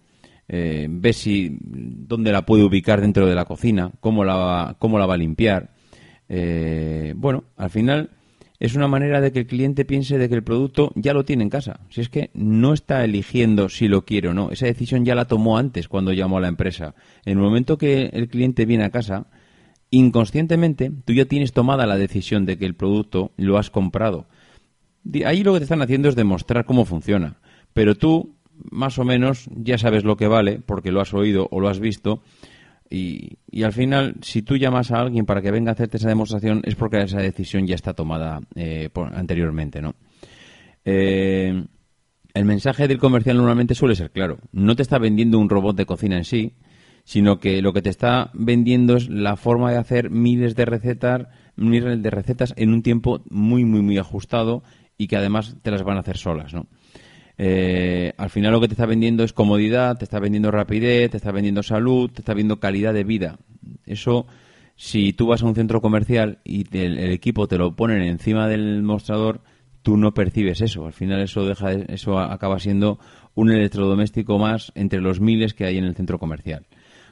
eh, 0.49 0.87
ve 0.91 1.13
si 1.15 1.57
dónde 1.61 2.31
la 2.31 2.45
puede 2.45 2.65
ubicar 2.65 3.01
dentro 3.01 3.27
de 3.27 3.35
la 3.35 3.47
cocina, 3.47 3.91
cómo 4.01 4.23
la 4.25 4.37
va, 4.37 4.77
cómo 4.79 4.99
la 4.99 5.07
va 5.07 5.15
a 5.15 5.17
limpiar. 5.17 5.71
Eh, 6.29 7.15
bueno, 7.17 7.45
al 7.57 7.71
final 7.71 8.11
es 8.61 8.75
una 8.75 8.89
manera 8.89 9.23
de 9.23 9.33
que 9.33 9.41
el 9.41 9.47
cliente 9.47 9.87
piense 9.87 10.19
de 10.19 10.29
que 10.29 10.35
el 10.35 10.45
producto 10.45 10.93
ya 10.95 11.15
lo 11.15 11.25
tiene 11.25 11.43
en 11.43 11.49
casa. 11.49 11.81
Si 11.89 12.03
es 12.03 12.11
que 12.11 12.31
no 12.35 12.75
está 12.75 13.03
eligiendo 13.03 13.71
si 13.71 13.89
lo 13.89 14.05
quiere 14.05 14.29
o 14.29 14.35
no. 14.35 14.51
Esa 14.51 14.67
decisión 14.67 15.07
ya 15.07 15.15
la 15.15 15.25
tomó 15.25 15.57
antes 15.57 15.89
cuando 15.89 16.13
llamó 16.13 16.37
a 16.37 16.43
la 16.43 16.49
empresa. 16.49 16.95
En 17.25 17.39
el 17.39 17.43
momento 17.43 17.79
que 17.79 18.11
el 18.13 18.29
cliente 18.29 18.67
viene 18.67 18.85
a 18.85 18.91
casa, 18.91 19.29
inconscientemente 19.91 20.93
tú 21.07 21.15
ya 21.15 21.25
tienes 21.25 21.55
tomada 21.55 21.87
la 21.87 21.97
decisión 21.97 22.45
de 22.45 22.59
que 22.59 22.67
el 22.67 22.75
producto 22.75 23.33
lo 23.39 23.57
has 23.57 23.71
comprado. 23.71 24.27
Ahí 25.25 25.43
lo 25.43 25.55
que 25.55 25.61
te 25.61 25.65
están 25.65 25.81
haciendo 25.81 26.11
es 26.11 26.15
demostrar 26.15 26.67
cómo 26.67 26.85
funciona. 26.85 27.39
Pero 27.73 27.95
tú, 27.95 28.37
más 28.71 28.99
o 28.99 29.05
menos, 29.05 29.49
ya 29.57 29.79
sabes 29.79 30.05
lo 30.05 30.19
que 30.19 30.29
vale, 30.29 30.61
porque 30.61 30.93
lo 30.93 31.01
has 31.01 31.15
oído 31.15 31.49
o 31.51 31.61
lo 31.61 31.71
has 31.71 31.81
visto. 31.81 32.23
Y, 32.93 33.39
y 33.49 33.63
al 33.63 33.73
final, 33.73 34.17
si 34.21 34.43
tú 34.43 34.57
llamas 34.57 34.91
a 34.91 35.01
alguien 35.01 35.25
para 35.25 35.41
que 35.41 35.53
venga 35.53 35.71
a 35.71 35.75
hacerte 35.75 35.97
esa 35.97 36.09
demostración, 36.09 36.61
es 36.65 36.75
porque 36.75 37.01
esa 37.01 37.21
decisión 37.21 37.67
ya 37.67 37.77
está 37.77 37.95
tomada 37.95 38.41
eh, 38.57 38.91
anteriormente, 39.15 39.81
¿no? 39.81 39.95
Eh, 40.85 41.65
el 42.35 42.45
mensaje 42.45 42.89
del 42.89 42.99
comercial 42.99 43.37
normalmente 43.37 43.75
suele 43.75 43.95
ser 43.95 44.11
claro. 44.11 44.39
No 44.53 44.75
te 44.75 44.83
está 44.83 44.99
vendiendo 44.99 45.39
un 45.39 45.49
robot 45.49 45.77
de 45.77 45.87
cocina 45.87 46.17
en 46.17 46.25
sí, 46.25 46.55
sino 47.05 47.39
que 47.39 47.63
lo 47.63 47.73
que 47.73 47.83
te 47.83 47.91
está 47.91 48.31
vendiendo 48.35 48.97
es 48.97 49.09
la 49.09 49.37
forma 49.37 49.71
de 49.71 49.79
hacer 49.79 50.11
miles 50.11 50.55
de 50.55 50.65
recetas, 50.65 51.27
miles 51.57 52.03
de 52.03 52.11
recetas 52.11 52.55
en 52.57 52.73
un 52.73 52.83
tiempo 52.83 53.23
muy, 53.31 53.65
muy, 53.65 53.83
muy 53.83 53.99
ajustado 53.99 54.63
y 54.97 55.07
que 55.07 55.17
además 55.17 55.57
te 55.63 55.71
las 55.71 55.83
van 55.83 55.97
a 55.97 56.01
hacer 56.01 56.19
solas, 56.19 56.55
¿no? 56.55 56.67
Eh, 57.43 58.13
al 58.19 58.29
final 58.29 58.53
lo 58.53 58.61
que 58.61 58.69
te 58.69 58.75
está 58.75 58.85
vendiendo 58.85 59.25
es 59.25 59.33
comodidad, 59.33 59.97
te 59.97 60.05
está 60.05 60.21
vendiendo 60.21 60.51
rapidez, 60.51 61.11
te 61.11 61.17
está 61.17 61.33
vendiendo 61.33 61.63
salud, 61.63 62.11
te 62.11 62.21
está 62.21 62.35
vendiendo 62.35 62.61
calidad 62.61 62.93
de 62.93 63.03
vida. 63.03 63.39
Eso, 63.87 64.27
si 64.77 65.15
tú 65.15 65.29
vas 65.29 65.43
a 65.43 65.47
un 65.47 65.55
centro 65.55 65.81
comercial 65.81 66.41
y 66.45 66.65
te- 66.65 66.85
el, 66.85 66.99
equipo 66.99 67.49
te 67.49 67.57
lo 67.57 67.75
ponen 67.75 68.03
encima 68.03 68.47
del 68.47 68.83
mostrador, 68.83 69.41
tú 69.81 69.97
no 69.97 70.13
percibes 70.13 70.61
eso. 70.61 70.85
Al 70.85 70.93
final 70.93 71.23
eso 71.23 71.47
deja, 71.47 71.71
de- 71.71 71.87
eso 71.89 72.19
acaba 72.19 72.59
siendo 72.59 72.99
un 73.35 73.51
electrodoméstico 73.51 74.39
más 74.39 74.71
entre 74.75 75.01
los 75.01 75.19
miles 75.21 75.55
que 75.55 75.65
hay 75.65 75.79
en 75.79 75.85
el 75.85 75.95
centro 75.97 76.19
comercial. 76.19 76.67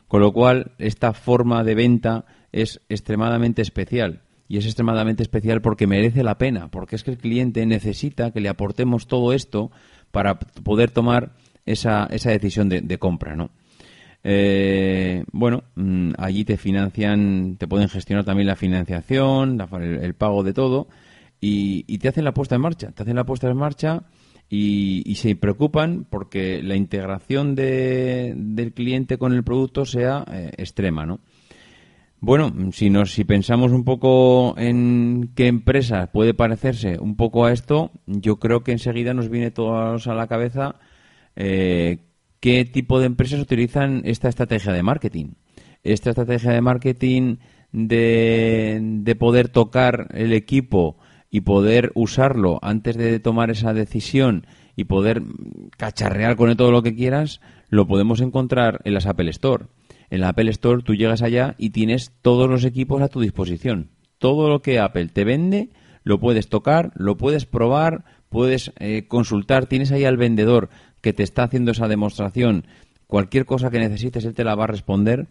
Con 0.09 0.21
lo 0.21 0.33
cual, 0.35 0.73
esta 0.77 1.15
forma 1.15 1.65
de 1.65 1.75
venta 1.75 2.27
es 2.53 2.83
extremadamente 2.91 3.63
especial. 3.63 4.21
Y 4.51 4.57
es 4.57 4.65
extremadamente 4.65 5.23
especial 5.23 5.61
porque 5.61 5.87
merece 5.87 6.23
la 6.23 6.39
pena, 6.39 6.71
porque 6.71 6.97
es 6.97 7.05
que 7.05 7.11
el 7.11 7.19
cliente 7.19 7.65
necesita 7.67 8.31
que 8.31 8.41
le 8.41 8.49
aportemos 8.49 9.07
todo 9.07 9.35
esto 9.35 9.71
para 10.11 10.39
poder 10.39 10.91
tomar 10.91 11.33
esa, 11.67 12.07
esa 12.11 12.31
decisión 12.31 12.69
de, 12.69 12.99
compra, 12.99 13.37
¿no? 13.37 13.51
Eh, 14.25 15.25
bueno, 15.33 15.63
mm, 15.77 16.13
allí 16.19 16.45
te 16.45 16.57
financian, 16.57 17.57
te 17.57 17.69
pueden 17.69 17.89
gestionar 17.89 18.25
también 18.25 18.49
la 18.49 18.57
financiación, 18.57 19.61
el, 19.81 20.15
pago 20.15 20.43
de 20.43 20.53
todo 20.53 20.89
y, 21.41 21.99
te 21.99 22.09
hacen 22.09 22.25
la 22.25 22.35
puesta 22.35 22.57
en 22.57 22.63
marcha. 22.63 22.91
Te 22.91 23.03
hacen 23.03 23.17
la 23.17 23.25
puesta 23.25 23.49
en 23.49 23.57
marcha 23.57 24.03
y, 24.49 25.03
y 25.07 25.15
se 25.17 25.37
preocupan 25.37 26.07
porque 26.09 26.63
la 26.63 26.75
integración 26.75 27.55
de- 27.55 28.35
del 28.37 28.73
cliente 28.73 29.19
con 29.19 29.33
el 29.33 29.45
producto 29.45 29.85
sea 29.85 30.25
eh, 30.33 30.51
extrema, 30.57 31.07
¿no? 31.07 31.21
Bueno, 32.21 32.53
si 32.73 32.91
nos 32.91 33.13
si 33.13 33.25
pensamos 33.25 33.71
un 33.71 33.85
poco 33.85 34.55
en 34.59 35.31
qué 35.37 35.47
empresa 35.47 36.09
puede 36.13 36.35
parecerse 36.35 36.99
un 36.99 37.15
poco 37.15 37.45
a 37.45 37.53
esto, 37.53 37.93
yo 38.07 38.41
creo 38.41 38.65
que 38.65 38.73
enseguida 38.73 39.15
nos 39.15 39.29
viene 39.29 39.53
todos 39.53 40.09
a 40.09 40.15
la 40.15 40.27
cabeza 40.27 40.77
eh, 41.37 41.99
qué 42.41 42.65
tipo 42.65 42.99
de 42.99 43.07
empresas 43.07 43.41
utilizan 43.41 44.03
esta 44.05 44.29
estrategia 44.29 44.73
de 44.73 44.83
marketing. 44.83 45.35
Esta 45.85 46.11
estrategia 46.11 46.51
de 46.51 46.61
marketing 46.61 47.37
de, 47.71 48.81
de 48.83 49.15
poder 49.15 49.49
tocar 49.49 50.09
el 50.13 50.33
equipo 50.33 50.99
y 51.31 51.43
poder 51.43 51.93
usarlo 51.95 52.59
antes 52.63 52.97
de 52.97 53.21
tomar 53.21 53.51
esa 53.51 53.73
decisión 53.73 54.45
y 54.75 54.85
poder 54.85 55.23
cacharrear 55.77 56.35
con 56.35 56.51
él 56.51 56.57
todo 56.57 56.73
lo 56.73 56.83
que 56.83 56.97
quieras, 56.97 57.41
lo 57.69 57.87
podemos 57.87 58.21
encontrar 58.21 58.81
en 58.85 58.95
las 58.95 59.07
Apple 59.07 59.31
Store. 59.31 59.67
En 60.11 60.21
la 60.21 60.31
Apple 60.31 60.51
Store 60.51 60.83
tú 60.83 60.95
llegas 60.95 61.23
allá 61.23 61.55
y 61.59 61.71
tienes 61.71 62.13
todos 62.23 62.49
los 62.49 62.65
equipos 62.65 63.03
a 63.03 63.09
tu 63.09 63.21
disposición. 63.21 63.91
Todo 64.19 64.49
lo 64.49 64.63
que 64.63 64.79
Apple 64.79 65.09
te 65.09 65.25
vende 65.25 65.71
lo 66.03 66.19
puedes 66.19 66.49
tocar, 66.49 66.93
lo 66.95 67.17
puedes 67.17 67.45
probar, 67.45 68.05
puedes 68.29 68.73
eh, 68.79 69.07
consultar, 69.07 69.67
tienes 69.67 69.93
ahí 69.93 70.05
al 70.05 70.17
vendedor 70.17 70.71
que 71.03 71.13
te 71.13 71.23
está 71.23 71.45
haciendo 71.45 71.73
esa 71.73 71.89
demostración. 71.89 72.65
Cualquier 73.07 73.45
cosa 73.45 73.71
que 73.71 73.79
necesites, 73.79 74.25
él 74.25 74.35
te 74.35 74.45
la 74.45 74.55
va 74.55 74.65
a 74.65 74.69
responder, 74.69 75.27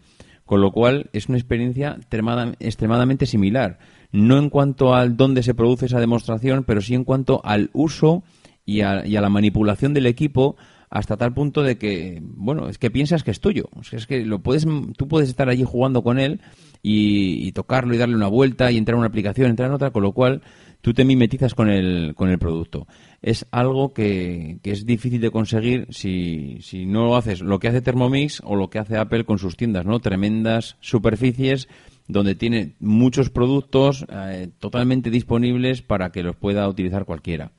con 0.45 0.61
lo 0.61 0.71
cual 0.71 1.09
es 1.13 1.27
una 1.29 1.37
experiencia 1.37 1.95
extremada- 1.99 2.53
extremadamente 2.59 3.25
similar. 3.25 3.79
No 4.11 4.37
en 4.37 4.49
cuanto 4.49 4.95
al 4.95 5.17
dónde 5.17 5.43
se 5.43 5.53
produce 5.53 5.87
esa 5.87 5.99
demostración, 5.99 6.63
pero 6.63 6.81
sí 6.81 6.93
en 6.95 7.03
cuanto 7.03 7.41
al 7.43 7.69
uso 7.73 8.23
y 8.65 8.81
a, 8.81 9.05
y 9.05 9.15
a 9.15 9.21
la 9.21 9.29
manipulación 9.29 9.93
del 9.93 10.05
equipo 10.05 10.55
hasta 10.89 11.17
tal 11.17 11.33
punto 11.33 11.63
de 11.63 11.77
que, 11.77 12.21
bueno, 12.21 12.69
es 12.69 12.77
que 12.77 12.89
piensas 12.89 13.23
que 13.23 13.31
es 13.31 13.41
tuyo. 13.41 13.69
Es 13.91 14.07
que 14.07 14.25
lo 14.25 14.39
puedes, 14.39 14.65
tú 14.95 15.07
puedes 15.07 15.29
estar 15.29 15.49
allí 15.49 15.63
jugando 15.63 16.03
con 16.03 16.19
él 16.19 16.39
y, 16.81 17.45
y 17.47 17.51
tocarlo 17.51 17.93
y 17.93 17.97
darle 17.97 18.15
una 18.15 18.27
vuelta 18.27 18.71
y 18.71 18.77
entrar 18.77 18.95
en 18.95 18.99
una 18.99 19.07
aplicación, 19.07 19.49
entrar 19.49 19.69
en 19.69 19.75
otra, 19.75 19.91
con 19.91 20.03
lo 20.03 20.13
cual 20.13 20.41
tú 20.81 20.93
te 20.93 21.03
mimetizas 21.03 21.53
con 21.53 21.69
el, 21.69 22.13
con 22.15 22.29
el 22.29 22.39
producto. 22.39 22.87
Es 23.21 23.45
algo 23.51 23.93
que, 23.93 24.59
que 24.63 24.71
es 24.71 24.85
difícil 24.85 25.19
de 25.19 25.31
conseguir 25.31 25.87
si, 25.89 26.59
si 26.61 26.85
no 26.85 27.05
lo 27.05 27.17
haces 27.17 27.41
lo 27.41 27.59
que 27.59 27.67
hace 27.67 27.81
Thermomix 27.81 28.41
o 28.45 28.55
lo 28.55 28.69
que 28.69 28.79
hace 28.79 28.97
Apple 28.97 29.25
con 29.25 29.39
sus 29.39 29.57
tiendas, 29.57 29.85
¿no? 29.85 29.99
Tremendas 29.99 30.77
superficies 30.79 31.67
donde 32.07 32.35
tiene 32.35 32.75
muchos 32.79 33.29
productos 33.29 34.05
eh, 34.09 34.49
totalmente 34.59 35.09
disponibles 35.09 35.81
para 35.81 36.11
que 36.11 36.23
los 36.23 36.37
pueda 36.37 36.67
utilizar 36.69 37.03
cualquiera. 37.03 37.51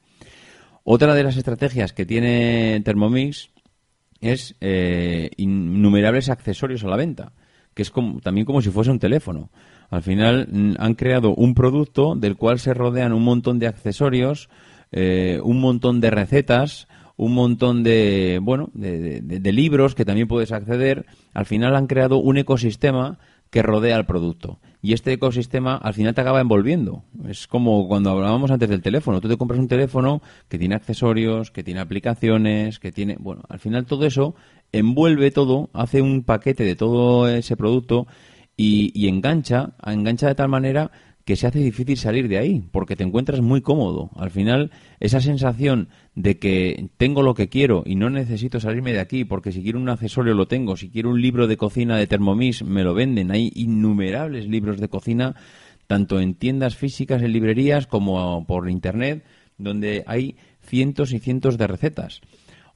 Otra 0.90 1.14
de 1.14 1.22
las 1.22 1.36
estrategias 1.36 1.92
que 1.92 2.06
tiene 2.06 2.80
Thermomix 2.82 3.50
es 4.22 4.54
eh, 4.62 5.28
innumerables 5.36 6.30
accesorios 6.30 6.82
a 6.82 6.88
la 6.88 6.96
venta, 6.96 7.32
que 7.74 7.82
es 7.82 7.90
como, 7.90 8.20
también 8.20 8.46
como 8.46 8.62
si 8.62 8.70
fuese 8.70 8.90
un 8.90 8.98
teléfono. 8.98 9.50
Al 9.90 10.00
final 10.00 10.48
mm, 10.50 10.76
han 10.78 10.94
creado 10.94 11.34
un 11.34 11.52
producto 11.52 12.14
del 12.14 12.36
cual 12.36 12.58
se 12.58 12.72
rodean 12.72 13.12
un 13.12 13.22
montón 13.22 13.58
de 13.58 13.66
accesorios, 13.66 14.48
eh, 14.90 15.38
un 15.44 15.60
montón 15.60 16.00
de 16.00 16.08
recetas, 16.08 16.88
un 17.18 17.34
montón 17.34 17.82
de 17.82 18.38
bueno 18.40 18.70
de, 18.72 19.52
libros 19.52 19.94
que 19.94 20.06
también 20.06 20.26
puedes 20.26 20.52
acceder. 20.52 21.04
Al 21.34 21.44
final 21.44 21.76
han 21.76 21.86
creado 21.86 22.16
un 22.16 22.38
ecosistema 22.38 23.18
que 23.50 23.62
rodea 23.62 23.96
al 23.96 24.06
producto. 24.06 24.58
Y 24.80 24.92
este 24.92 25.12
ecosistema 25.12 25.76
al 25.76 25.94
final 25.94 26.14
te 26.14 26.20
acaba 26.20 26.40
envolviendo. 26.40 27.02
Es 27.26 27.46
como 27.46 27.88
cuando 27.88 28.10
hablábamos 28.10 28.50
antes 28.50 28.68
del 28.68 28.82
teléfono. 28.82 29.20
Tú 29.20 29.28
te 29.28 29.36
compras 29.36 29.58
un 29.58 29.68
teléfono 29.68 30.22
que 30.48 30.58
tiene 30.58 30.76
accesorios, 30.76 31.50
que 31.50 31.64
tiene 31.64 31.80
aplicaciones, 31.80 32.78
que 32.78 32.92
tiene... 32.92 33.16
Bueno, 33.18 33.42
al 33.48 33.58
final 33.58 33.86
todo 33.86 34.06
eso 34.06 34.34
envuelve 34.70 35.30
todo, 35.30 35.70
hace 35.72 36.02
un 36.02 36.22
paquete 36.22 36.62
de 36.62 36.76
todo 36.76 37.28
ese 37.28 37.56
producto 37.56 38.06
y, 38.56 38.92
y 38.94 39.08
engancha, 39.08 39.72
engancha 39.84 40.28
de 40.28 40.34
tal 40.34 40.48
manera 40.48 40.90
que 41.28 41.36
se 41.36 41.46
hace 41.46 41.58
difícil 41.58 41.98
salir 41.98 42.26
de 42.26 42.38
ahí, 42.38 42.64
porque 42.72 42.96
te 42.96 43.04
encuentras 43.04 43.42
muy 43.42 43.60
cómodo. 43.60 44.08
Al 44.16 44.30
final, 44.30 44.70
esa 44.98 45.20
sensación 45.20 45.90
de 46.14 46.38
que 46.38 46.88
tengo 46.96 47.20
lo 47.20 47.34
que 47.34 47.50
quiero 47.50 47.82
y 47.84 47.96
no 47.96 48.08
necesito 48.08 48.60
salirme 48.60 48.94
de 48.94 49.00
aquí, 49.00 49.26
porque 49.26 49.52
si 49.52 49.62
quiero 49.62 49.78
un 49.78 49.90
accesorio 49.90 50.32
lo 50.32 50.48
tengo, 50.48 50.78
si 50.78 50.88
quiero 50.88 51.10
un 51.10 51.20
libro 51.20 51.46
de 51.46 51.58
cocina 51.58 51.98
de 51.98 52.06
Thermomix 52.06 52.62
me 52.62 52.82
lo 52.82 52.94
venden. 52.94 53.30
Hay 53.30 53.52
innumerables 53.54 54.48
libros 54.48 54.80
de 54.80 54.88
cocina, 54.88 55.36
tanto 55.86 56.18
en 56.18 56.32
tiendas 56.32 56.76
físicas, 56.76 57.20
en 57.20 57.34
librerías, 57.34 57.86
como 57.86 58.46
por 58.46 58.70
internet, 58.70 59.22
donde 59.58 60.04
hay 60.06 60.36
cientos 60.62 61.12
y 61.12 61.18
cientos 61.18 61.58
de 61.58 61.66
recetas. 61.66 62.22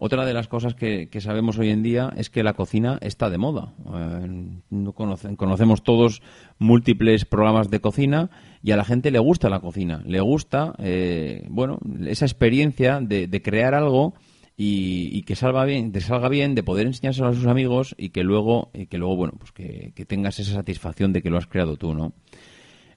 Otra 0.04 0.26
de 0.26 0.34
las 0.34 0.48
cosas 0.48 0.74
que, 0.74 1.08
que 1.08 1.20
sabemos 1.20 1.58
hoy 1.58 1.70
en 1.70 1.84
día 1.84 2.12
es 2.16 2.28
que 2.28 2.42
la 2.42 2.54
cocina 2.54 2.98
está 3.02 3.30
de 3.30 3.38
moda. 3.38 3.72
Eh, 3.86 4.48
no 4.70 4.92
conocen- 4.94 5.36
conocemos 5.36 5.84
todos 5.84 6.22
múltiples 6.58 7.24
programas 7.24 7.70
de 7.70 7.78
cocina 7.78 8.28
y 8.64 8.72
a 8.72 8.76
la 8.76 8.84
gente 8.84 9.12
le 9.12 9.20
gusta 9.20 9.48
la 9.48 9.60
cocina. 9.60 10.02
Le 10.04 10.20
gusta, 10.20 10.74
eh, 10.78 11.46
bueno, 11.48 11.78
esa 12.04 12.24
experiencia 12.24 12.98
de, 13.00 13.28
de 13.28 13.42
crear 13.42 13.74
algo 13.74 14.14
y, 14.56 15.16
y 15.16 15.22
que 15.22 15.36
salga 15.36 15.64
bien, 15.64 15.92
te 15.92 16.00
salga 16.00 16.28
bien, 16.28 16.56
de 16.56 16.64
poder 16.64 16.88
enseñárselo 16.88 17.28
a 17.28 17.34
sus 17.34 17.46
amigos 17.46 17.94
y 17.96 18.08
que 18.08 18.24
luego, 18.24 18.72
y 18.74 18.86
que 18.86 18.98
luego, 18.98 19.14
bueno, 19.14 19.34
pues 19.38 19.52
que, 19.52 19.92
que 19.94 20.04
tengas 20.04 20.40
esa 20.40 20.54
satisfacción 20.54 21.12
de 21.12 21.22
que 21.22 21.30
lo 21.30 21.38
has 21.38 21.46
creado 21.46 21.76
tú, 21.76 21.94
¿no? 21.94 22.12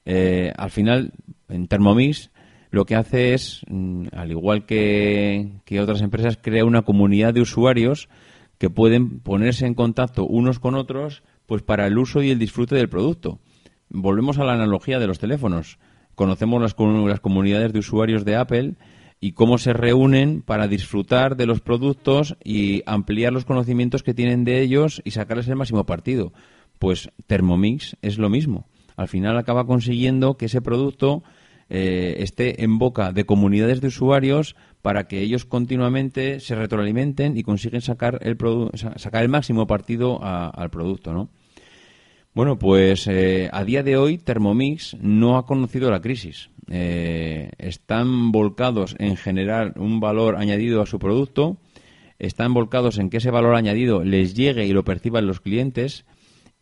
Eh, 0.05 0.51
al 0.57 0.71
final, 0.71 1.11
en 1.49 1.67
Thermomix, 1.67 2.31
lo 2.75 2.85
que 2.85 2.95
hace 2.95 3.33
es, 3.33 3.61
mm, 3.69 4.07
al 4.11 4.31
igual 4.31 4.65
que, 4.65 5.53
que 5.63 5.79
otras 5.79 6.01
empresas, 6.01 6.37
crea 6.41 6.65
una 6.65 6.81
comunidad 6.81 7.33
de 7.33 7.39
usuarios 7.39 8.09
que 8.57 8.69
pueden 8.69 9.21
ponerse 9.21 9.65
en 9.65 9.75
contacto 9.75 10.25
unos 10.25 10.59
con 10.59 10.75
otros 10.75 11.23
pues 11.45 11.61
para 11.61 11.87
el 11.87 11.97
uso 11.97 12.21
y 12.21 12.31
el 12.31 12.37
disfrute 12.37 12.75
del 12.75 12.89
producto. 12.89 13.39
Volvemos 13.87 14.39
a 14.39 14.43
la 14.43 14.53
analogía 14.53 14.99
de 14.99 15.07
los 15.07 15.19
teléfonos. 15.19 15.79
Conocemos 16.15 16.61
las, 16.61 16.75
las 16.77 17.19
comunidades 17.21 17.71
de 17.71 17.79
usuarios 17.79 18.25
de 18.25 18.35
Apple 18.35 18.73
y 19.21 19.31
cómo 19.31 19.57
se 19.57 19.71
reúnen 19.71 20.41
para 20.41 20.67
disfrutar 20.67 21.37
de 21.37 21.45
los 21.45 21.61
productos 21.61 22.35
y 22.43 22.83
ampliar 22.85 23.31
los 23.31 23.45
conocimientos 23.45 24.03
que 24.03 24.13
tienen 24.13 24.43
de 24.43 24.61
ellos 24.61 25.01
y 25.05 25.11
sacarles 25.11 25.47
el 25.47 25.55
máximo 25.55 25.85
partido. 25.85 26.33
Pues 26.77 27.09
Thermomix 27.25 27.95
es 28.01 28.17
lo 28.17 28.29
mismo. 28.29 28.67
Al 28.97 29.07
final 29.07 29.37
acaba 29.37 29.65
consiguiendo 29.65 30.35
que 30.35 30.47
ese 30.47 30.61
producto 30.61 31.23
eh, 31.69 32.15
esté 32.19 32.63
en 32.63 32.77
boca 32.77 33.11
de 33.11 33.25
comunidades 33.25 33.81
de 33.81 33.87
usuarios 33.87 34.55
para 34.81 35.07
que 35.07 35.21
ellos 35.21 35.45
continuamente 35.45 36.39
se 36.39 36.55
retroalimenten 36.55 37.37
y 37.37 37.43
consiguen 37.43 37.81
sacar 37.81 38.19
el, 38.21 38.37
sacar 38.97 39.23
el 39.23 39.29
máximo 39.29 39.65
partido 39.67 40.23
a- 40.23 40.49
al 40.49 40.69
producto, 40.69 41.13
¿no? 41.13 41.29
Bueno, 42.33 42.59
pues 42.59 43.07
eh, 43.07 43.49
a 43.53 43.63
día 43.63 43.81
de 43.81 43.95
hoy 43.95 44.17
Thermomix 44.17 44.95
no 44.99 45.37
ha 45.37 45.45
conocido 45.45 45.89
la 45.89 46.01
crisis. 46.01 46.49
Eh, 46.69 47.49
están 47.57 48.31
volcados 48.33 48.95
en 48.99 49.15
generar 49.15 49.73
un 49.79 49.99
valor 50.01 50.35
añadido 50.35 50.81
a 50.81 50.85
su 50.85 50.99
producto, 50.99 51.57
están 52.19 52.53
volcados 52.53 52.97
en 52.97 53.09
que 53.09 53.17
ese 53.17 53.31
valor 53.31 53.55
añadido 53.55 54.03
les 54.03 54.33
llegue 54.35 54.65
y 54.67 54.73
lo 54.73 54.83
perciban 54.83 55.27
los 55.27 55.39
clientes 55.39 56.05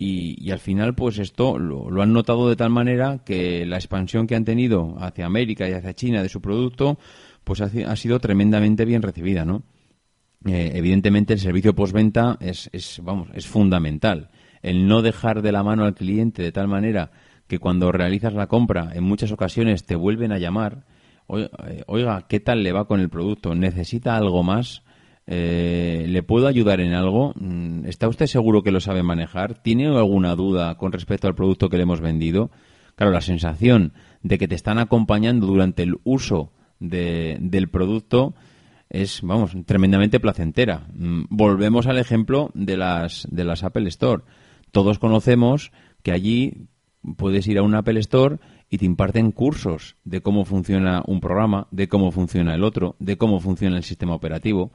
y, 0.06 0.52
al 0.52 0.60
final 0.60 0.96
pues 0.96 1.18
esto 1.20 1.58
lo, 1.58 2.02
han 2.02 2.14
notado 2.14 2.50
de 2.50 2.56
tal 2.56 2.70
manera 2.70 3.20
que 3.26 3.66
la 3.66 3.78
expansión 3.78 4.28
que 4.28 4.36
han 4.36 4.46
tenido 4.46 4.96
hacia 5.00 5.26
América 5.26 5.68
y 5.70 5.74
hacia 5.74 5.94
China 5.94 6.22
de 6.22 6.30
su 6.30 6.42
producto 6.42 6.98
pues 7.44 7.62
ha, 7.62 7.70
si- 7.70 7.84
ha 7.84 7.96
sido 7.96 8.20
tremendamente 8.20 8.86
bien 8.86 9.02
recibida, 9.02 9.46
¿no? 9.46 9.64
Eh, 10.46 10.72
evidentemente 10.76 11.34
el 11.34 11.40
servicio 11.40 11.74
postventa 11.74 12.38
es, 12.42 12.70
es, 12.74 13.00
vamos, 13.04 13.30
es 13.34 13.48
fundamental. 13.48 14.30
El 14.62 14.88
no 14.88 15.02
dejar 15.02 15.42
de 15.42 15.52
la 15.54 15.64
mano 15.64 15.86
al 15.86 15.96
cliente 15.96 16.42
de 16.44 16.52
tal 16.52 16.68
manera 16.68 17.12
que 17.48 17.60
cuando 17.60 17.92
realizas 17.92 18.34
la 18.34 18.48
compra 18.48 18.92
en 18.94 19.04
muchas 19.04 19.32
ocasiones 19.32 19.86
te 19.86 19.96
vuelven 19.96 20.32
a 20.32 20.40
llamar, 20.40 20.86
"Oi- 21.28 21.50
eh, 21.68 21.84
oiga, 21.88 22.26
¿qué 22.28 22.40
tal 22.42 22.64
le 22.64 22.72
va 22.74 22.86
con 22.88 23.00
el 23.00 23.10
producto? 23.10 23.56
¿Necesita 23.56 24.16
algo 24.18 24.44
más? 24.44 24.83
Eh, 25.26 26.06
¿Le 26.10 26.24
puedo 26.24 26.48
ayudar 26.48 26.82
en 26.82 26.94
algo? 26.94 27.34
Mm, 27.40 27.86
¿Está 27.86 28.08
usted 28.08 28.26
seguro 28.28 28.62
que 28.64 28.72
lo 28.72 28.80
sabe 28.82 29.04
manejar? 29.04 29.62
¿Tiene 29.62 29.88
alguna 29.88 30.36
duda 30.36 30.76
con 30.76 30.92
respecto 30.92 31.28
al 31.28 31.36
producto 31.36 31.70
que 31.70 31.78
le 31.78 31.84
hemos 31.84 32.02
vendido? 32.02 32.52
Claro, 32.96 33.12
la 33.12 33.22
sensación 33.22 33.94
de 34.22 34.38
que 34.38 34.48
te 34.48 34.56
están 34.56 34.80
acompañando 34.80 35.48
durante 35.48 35.84
el 35.84 35.96
uso 36.04 36.52
de- 36.80 37.38
del 37.40 37.70
producto 37.70 38.34
es, 38.90 39.22
vamos, 39.24 39.56
tremendamente 39.66 40.20
placentera. 40.20 40.88
Mm, 40.94 41.24
Volvemos 41.30 41.88
al 41.88 41.98
ejemplo 41.98 42.52
de 42.54 42.78
las, 42.78 43.28
de 43.32 43.44
las 43.46 43.64
Apple 43.64 43.88
Store. 43.88 44.24
Todos 44.72 45.00
conocemos 45.00 45.72
que 46.04 46.12
allí 46.12 46.68
puedes 47.18 47.48
ir 47.48 47.58
a 47.58 47.64
un 47.64 47.76
Apple 47.76 48.00
Store 48.02 48.38
y 48.70 48.78
te 48.78 48.86
imparten 48.86 49.32
cursos 49.32 49.96
de 50.04 50.22
cómo 50.22 50.46
funciona 50.46 51.02
un 51.08 51.22
programa, 51.22 51.68
de 51.72 51.88
cómo 51.88 52.12
funciona 52.12 52.54
el 52.56 52.64
otro, 52.64 52.96
de 53.00 53.18
cómo 53.18 53.40
funciona 53.40 53.78
el 53.78 53.84
sistema 53.84 54.14
operativo. 54.16 54.72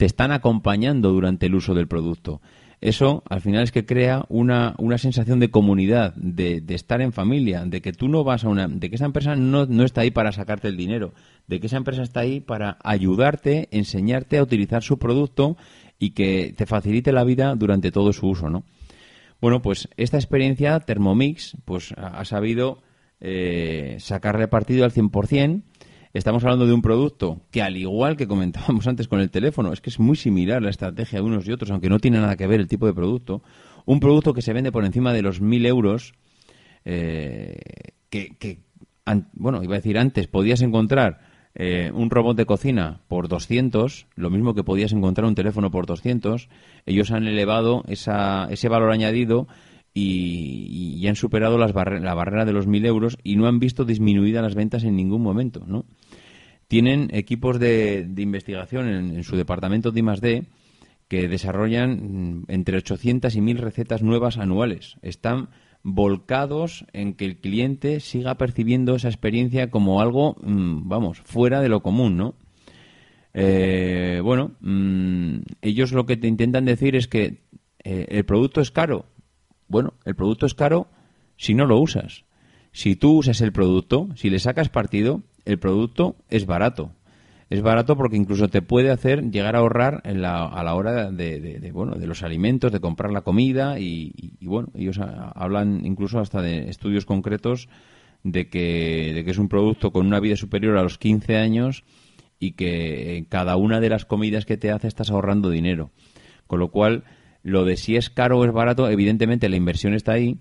Te 0.00 0.06
están 0.06 0.32
acompañando 0.32 1.12
durante 1.12 1.44
el 1.44 1.54
uso 1.54 1.74
del 1.74 1.86
producto. 1.86 2.40
eso 2.80 3.22
al 3.28 3.42
final 3.42 3.64
es 3.64 3.70
que 3.70 3.84
crea 3.84 4.24
una, 4.30 4.74
una 4.78 4.96
sensación 4.96 5.40
de 5.40 5.50
comunidad, 5.50 6.14
de, 6.14 6.62
de, 6.62 6.74
estar 6.74 7.02
en 7.02 7.12
familia, 7.12 7.66
de 7.66 7.82
que 7.82 7.92
tú 7.92 8.08
no 8.08 8.24
vas 8.24 8.44
a 8.46 8.48
una, 8.48 8.66
de 8.66 8.88
que 8.88 8.96
esa 8.96 9.04
empresa 9.04 9.36
no, 9.36 9.66
no 9.66 9.84
está 9.84 10.00
ahí 10.00 10.10
para 10.10 10.32
sacarte 10.32 10.68
el 10.68 10.78
dinero, 10.78 11.12
de 11.48 11.60
que 11.60 11.66
esa 11.66 11.76
empresa 11.76 12.00
está 12.00 12.20
ahí 12.20 12.40
para 12.40 12.78
ayudarte, 12.82 13.68
enseñarte 13.72 14.38
a 14.38 14.42
utilizar 14.42 14.82
su 14.82 14.98
producto 14.98 15.58
y 15.98 16.12
que 16.12 16.54
te 16.56 16.64
facilite 16.64 17.12
la 17.12 17.24
vida 17.24 17.54
durante 17.54 17.92
todo 17.92 18.14
su 18.14 18.26
uso, 18.26 18.48
¿no? 18.48 18.64
Bueno, 19.38 19.60
pues 19.60 19.90
esta 19.98 20.16
experiencia 20.16 20.80
Thermomix, 20.80 21.58
pues 21.66 21.92
ha 21.98 22.24
sabido 22.24 22.78
eh, 23.20 23.98
sacarle 24.00 24.48
partido 24.48 24.86
al 24.86 24.92
100%. 24.92 25.60
Estamos 26.12 26.42
hablando 26.42 26.66
de 26.66 26.72
un 26.72 26.82
producto 26.82 27.40
que, 27.52 27.62
al 27.62 27.76
igual 27.76 28.16
que 28.16 28.26
comentábamos 28.26 28.86
antes 28.88 29.06
con 29.06 29.20
el 29.20 29.30
teléfono, 29.30 29.72
es 29.72 29.80
que 29.80 29.90
es 29.90 30.00
muy 30.00 30.16
similar 30.16 30.60
la 30.60 30.70
estrategia 30.70 31.20
de 31.20 31.24
unos 31.24 31.46
y 31.46 31.52
otros, 31.52 31.70
aunque 31.70 31.88
no 31.88 32.00
tiene 32.00 32.18
nada 32.18 32.36
que 32.36 32.48
ver 32.48 32.58
el 32.58 32.66
tipo 32.66 32.86
de 32.86 32.94
producto. 32.94 33.42
Un 33.86 34.00
producto 34.00 34.34
que 34.34 34.42
se 34.42 34.52
vende 34.52 34.72
por 34.72 34.84
encima 34.84 35.12
de 35.12 35.22
los 35.22 35.40
1.000 35.40 35.66
euros, 35.66 36.14
eh, 36.84 37.60
que, 38.08 38.34
que 38.38 38.58
bueno, 39.34 39.62
iba 39.62 39.74
a 39.74 39.78
decir 39.78 39.98
antes, 39.98 40.26
podías 40.26 40.62
encontrar 40.62 41.20
eh, 41.54 41.92
un 41.94 42.10
robot 42.10 42.36
de 42.36 42.46
cocina 42.46 43.02
por 43.06 43.28
200, 43.28 44.08
lo 44.16 44.30
mismo 44.30 44.54
que 44.54 44.64
podías 44.64 44.92
encontrar 44.92 45.28
un 45.28 45.36
teléfono 45.36 45.70
por 45.70 45.86
200, 45.86 46.48
ellos 46.86 47.12
han 47.12 47.28
elevado 47.28 47.84
esa, 47.86 48.48
ese 48.50 48.68
valor 48.68 48.90
añadido 48.90 49.46
y, 49.94 50.96
y 50.96 51.06
han 51.06 51.16
superado 51.16 51.56
la 51.56 52.14
barrera 52.14 52.44
de 52.44 52.52
los 52.52 52.66
1.000 52.66 52.86
euros 52.86 53.16
y 53.22 53.36
no 53.36 53.46
han 53.46 53.60
visto 53.60 53.84
disminuidas 53.84 54.42
las 54.42 54.56
ventas 54.56 54.82
en 54.82 54.96
ningún 54.96 55.22
momento, 55.22 55.64
¿no? 55.66 55.84
Tienen 56.70 57.08
equipos 57.12 57.58
de, 57.58 58.08
investigación 58.18 58.86
en, 58.86 59.24
su 59.24 59.34
departamento 59.34 59.90
de 59.90 59.98
I+.D. 59.98 60.44
que 61.08 61.26
desarrollan 61.26 62.42
mm, 62.42 62.44
entre 62.46 62.76
800 62.76 63.34
y 63.34 63.40
1.000 63.40 63.56
recetas 63.56 64.04
nuevas 64.04 64.38
anuales. 64.38 64.94
Están 65.02 65.48
volcados 65.82 66.84
en 66.92 67.14
que 67.14 67.24
el 67.24 67.38
cliente 67.38 67.98
siga 67.98 68.36
percibiendo 68.36 68.94
esa 68.94 69.08
experiencia 69.08 69.68
como 69.68 70.00
algo, 70.00 70.36
mmm, 70.44 70.88
vamos, 70.88 71.18
fuera 71.24 71.60
de 71.60 71.70
lo 71.70 71.82
común, 71.82 72.16
¿no? 72.16 72.36
Eh, 73.34 74.20
bueno, 74.22 74.52
mmm, 74.60 75.40
ellos 75.62 75.90
lo 75.90 76.06
que 76.06 76.16
te 76.16 76.28
intentan 76.28 76.66
decir 76.66 76.94
es 76.94 77.08
que 77.08 77.42
eh, 77.82 78.06
el 78.10 78.24
producto 78.24 78.60
es 78.60 78.70
caro, 78.70 79.06
bueno, 79.66 79.94
el 80.04 80.14
producto 80.14 80.46
es 80.46 80.54
caro 80.54 80.86
si 81.36 81.52
no 81.52 81.66
lo 81.66 81.80
usas. 81.80 82.26
Si 82.70 82.94
tú 82.94 83.18
usas 83.18 83.40
el 83.40 83.50
producto, 83.50 84.08
si 84.14 84.30
le 84.30 84.38
sacas 84.38 84.68
partido, 84.68 85.24
el 85.50 85.58
producto 85.58 86.16
es 86.28 86.46
barato. 86.46 86.92
Es 87.50 87.62
barato 87.62 87.96
porque 87.96 88.16
incluso 88.16 88.48
te 88.48 88.62
puede 88.62 88.90
hacer 88.90 89.30
llegar 89.30 89.56
a 89.56 89.58
ahorrar 89.58 90.02
en 90.04 90.22
la, 90.22 90.44
a 90.44 90.62
la 90.62 90.74
hora 90.74 91.10
de, 91.10 91.40
de, 91.40 91.58
de, 91.58 91.72
bueno, 91.72 91.96
de 91.96 92.06
los 92.06 92.22
alimentos, 92.22 92.70
de 92.70 92.78
comprar 92.78 93.10
la 93.10 93.22
comida 93.22 93.80
y, 93.80 94.12
y, 94.38 94.46
bueno, 94.46 94.68
ellos 94.74 95.00
hablan 95.00 95.84
incluso 95.84 96.20
hasta 96.20 96.42
de 96.42 96.68
estudios 96.68 97.06
concretos 97.06 97.68
de 98.22 98.48
que, 98.48 99.12
de 99.14 99.24
que 99.24 99.30
es 99.32 99.38
un 99.38 99.48
producto 99.48 99.90
con 99.90 100.06
una 100.06 100.20
vida 100.20 100.36
superior 100.36 100.78
a 100.78 100.84
los 100.84 100.96
15 100.98 101.36
años 101.36 101.82
y 102.38 102.52
que 102.52 103.16
en 103.16 103.24
cada 103.24 103.56
una 103.56 103.80
de 103.80 103.88
las 103.88 104.04
comidas 104.04 104.46
que 104.46 104.56
te 104.56 104.70
hace 104.70 104.86
estás 104.86 105.10
ahorrando 105.10 105.50
dinero. 105.50 105.90
Con 106.46 106.60
lo 106.60 106.68
cual, 106.68 107.02
lo 107.42 107.64
de 107.64 107.76
si 107.76 107.96
es 107.96 108.10
caro 108.10 108.38
o 108.38 108.44
es 108.44 108.52
barato, 108.52 108.88
evidentemente 108.88 109.48
la 109.48 109.56
inversión 109.56 109.94
está 109.94 110.12
ahí, 110.12 110.38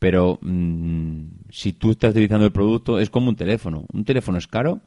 pero 0.00 0.38
mmm, 0.40 1.26
si 1.50 1.74
tú 1.74 1.92
estás 1.92 2.10
utilizando 2.12 2.46
el 2.46 2.52
producto 2.52 2.98
es 2.98 3.10
como 3.10 3.28
un 3.28 3.36
teléfono. 3.36 3.84
Un 3.92 4.04
teléfono 4.04 4.38
es 4.38 4.48
caro. 4.48 4.80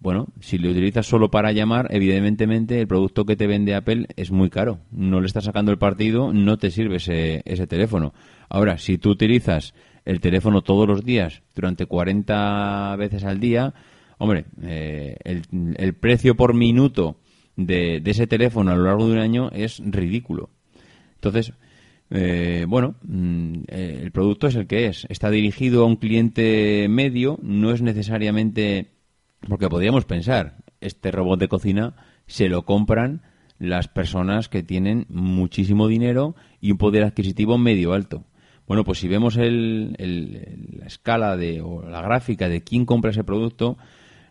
Bueno, 0.00 0.26
si 0.40 0.58
lo 0.58 0.70
utilizas 0.70 1.06
solo 1.06 1.30
para 1.30 1.52
llamar, 1.52 1.86
evidentemente 1.90 2.80
el 2.80 2.88
producto 2.88 3.24
que 3.24 3.36
te 3.36 3.46
vende 3.46 3.74
Apple 3.74 4.06
es 4.16 4.30
muy 4.32 4.50
caro. 4.50 4.80
No 4.90 5.20
le 5.20 5.26
estás 5.26 5.44
sacando 5.44 5.70
el 5.70 5.78
partido, 5.78 6.32
no 6.32 6.58
te 6.58 6.70
sirve 6.70 6.96
ese, 6.96 7.42
ese 7.44 7.66
teléfono. 7.66 8.12
Ahora, 8.48 8.78
si 8.78 8.98
tú 8.98 9.10
utilizas 9.10 9.72
el 10.04 10.20
teléfono 10.20 10.62
todos 10.62 10.88
los 10.88 11.04
días, 11.04 11.42
durante 11.54 11.86
40 11.86 12.96
veces 12.96 13.24
al 13.24 13.38
día, 13.38 13.74
hombre, 14.18 14.46
eh, 14.62 15.16
el, 15.22 15.42
el, 15.76 15.94
precio 15.94 16.34
por 16.34 16.54
minuto 16.54 17.18
de, 17.56 18.00
de, 18.00 18.10
ese 18.10 18.26
teléfono 18.26 18.72
a 18.72 18.76
lo 18.76 18.84
largo 18.84 19.06
de 19.06 19.12
un 19.12 19.18
año 19.18 19.50
es 19.52 19.80
ridículo. 19.84 20.48
Entonces, 21.16 21.52
eh, 22.10 22.66
bueno, 22.68 22.96
mm, 23.02 23.62
eh, 23.68 24.00
el 24.02 24.10
producto 24.10 24.48
es 24.48 24.56
el 24.56 24.66
que 24.66 24.86
es. 24.86 25.06
Está 25.08 25.30
dirigido 25.30 25.82
a 25.82 25.86
un 25.86 25.96
cliente 25.96 26.86
medio, 26.88 27.38
no 27.42 27.72
es 27.72 27.82
necesariamente. 27.82 28.90
Porque 29.48 29.68
podríamos 29.68 30.04
pensar, 30.04 30.58
este 30.80 31.10
robot 31.10 31.40
de 31.40 31.48
cocina 31.48 31.94
se 32.26 32.48
lo 32.48 32.64
compran 32.64 33.22
las 33.58 33.88
personas 33.88 34.48
que 34.48 34.62
tienen 34.62 35.06
muchísimo 35.08 35.86
dinero 35.86 36.34
y 36.60 36.72
un 36.72 36.78
poder 36.78 37.04
adquisitivo 37.04 37.58
medio 37.58 37.92
alto. 37.92 38.24
Bueno, 38.66 38.84
pues 38.84 38.98
si 38.98 39.08
vemos 39.08 39.36
el, 39.36 39.94
el, 39.98 40.78
la 40.78 40.86
escala 40.86 41.36
de, 41.36 41.60
o 41.60 41.82
la 41.82 42.02
gráfica 42.02 42.48
de 42.48 42.62
quién 42.62 42.86
compra 42.86 43.10
ese 43.10 43.24
producto, 43.24 43.78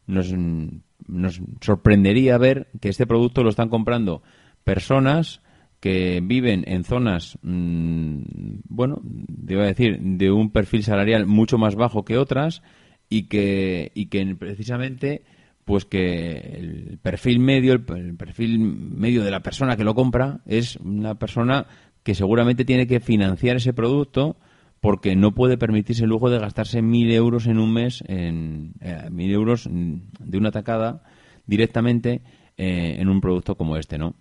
nos, 0.07 0.31
nos 0.33 1.41
sorprendería 1.61 2.37
ver 2.37 2.69
que 2.79 2.89
este 2.89 3.05
producto 3.05 3.43
lo 3.43 3.49
están 3.49 3.69
comprando 3.69 4.21
personas 4.63 5.41
que 5.79 6.21
viven 6.23 6.63
en 6.67 6.83
zonas, 6.83 7.37
mmm, 7.41 8.21
bueno, 8.67 8.99
debo 9.03 9.61
decir, 9.61 9.99
de 9.99 10.31
un 10.31 10.51
perfil 10.51 10.83
salarial 10.83 11.25
mucho 11.25 11.57
más 11.57 11.75
bajo 11.75 12.03
que 12.03 12.17
otras 12.17 12.61
y 13.09 13.23
que, 13.23 13.91
y 13.95 14.07
que 14.07 14.35
precisamente 14.35 15.23
pues 15.65 15.85
que 15.85 16.31
el 16.31 16.99
perfil 17.01 17.39
medio, 17.39 17.73
el, 17.73 17.85
el, 17.95 18.15
perfil 18.15 18.59
medio 18.59 19.23
de 19.23 19.31
la 19.31 19.41
persona 19.41 19.77
que 19.77 19.83
lo 19.83 19.93
compra 19.93 20.41
es 20.47 20.77
una 20.77 21.15
persona 21.15 21.67
que 22.03 22.15
seguramente 22.15 22.65
tiene 22.65 22.87
que 22.87 22.99
financiar 22.99 23.57
ese 23.57 23.71
producto 23.71 24.37
porque 24.81 25.15
no 25.15 25.33
puede 25.33 25.57
permitirse 25.57 26.03
el 26.03 26.09
lujo 26.09 26.29
de 26.29 26.39
gastarse 26.39 26.81
mil 26.81 27.11
euros 27.11 27.47
en 27.47 27.59
un 27.59 27.73
mes, 27.73 28.03
en 28.07 28.73
eh, 28.81 29.09
mil 29.11 29.31
euros 29.31 29.67
de 29.69 30.37
una 30.37 30.51
tacada 30.51 31.03
directamente 31.45 32.21
eh, 32.57 32.95
en 32.99 33.09
un 33.09 33.21
producto 33.21 33.55
como 33.55 33.77
este, 33.77 33.97
¿no? 33.97 34.15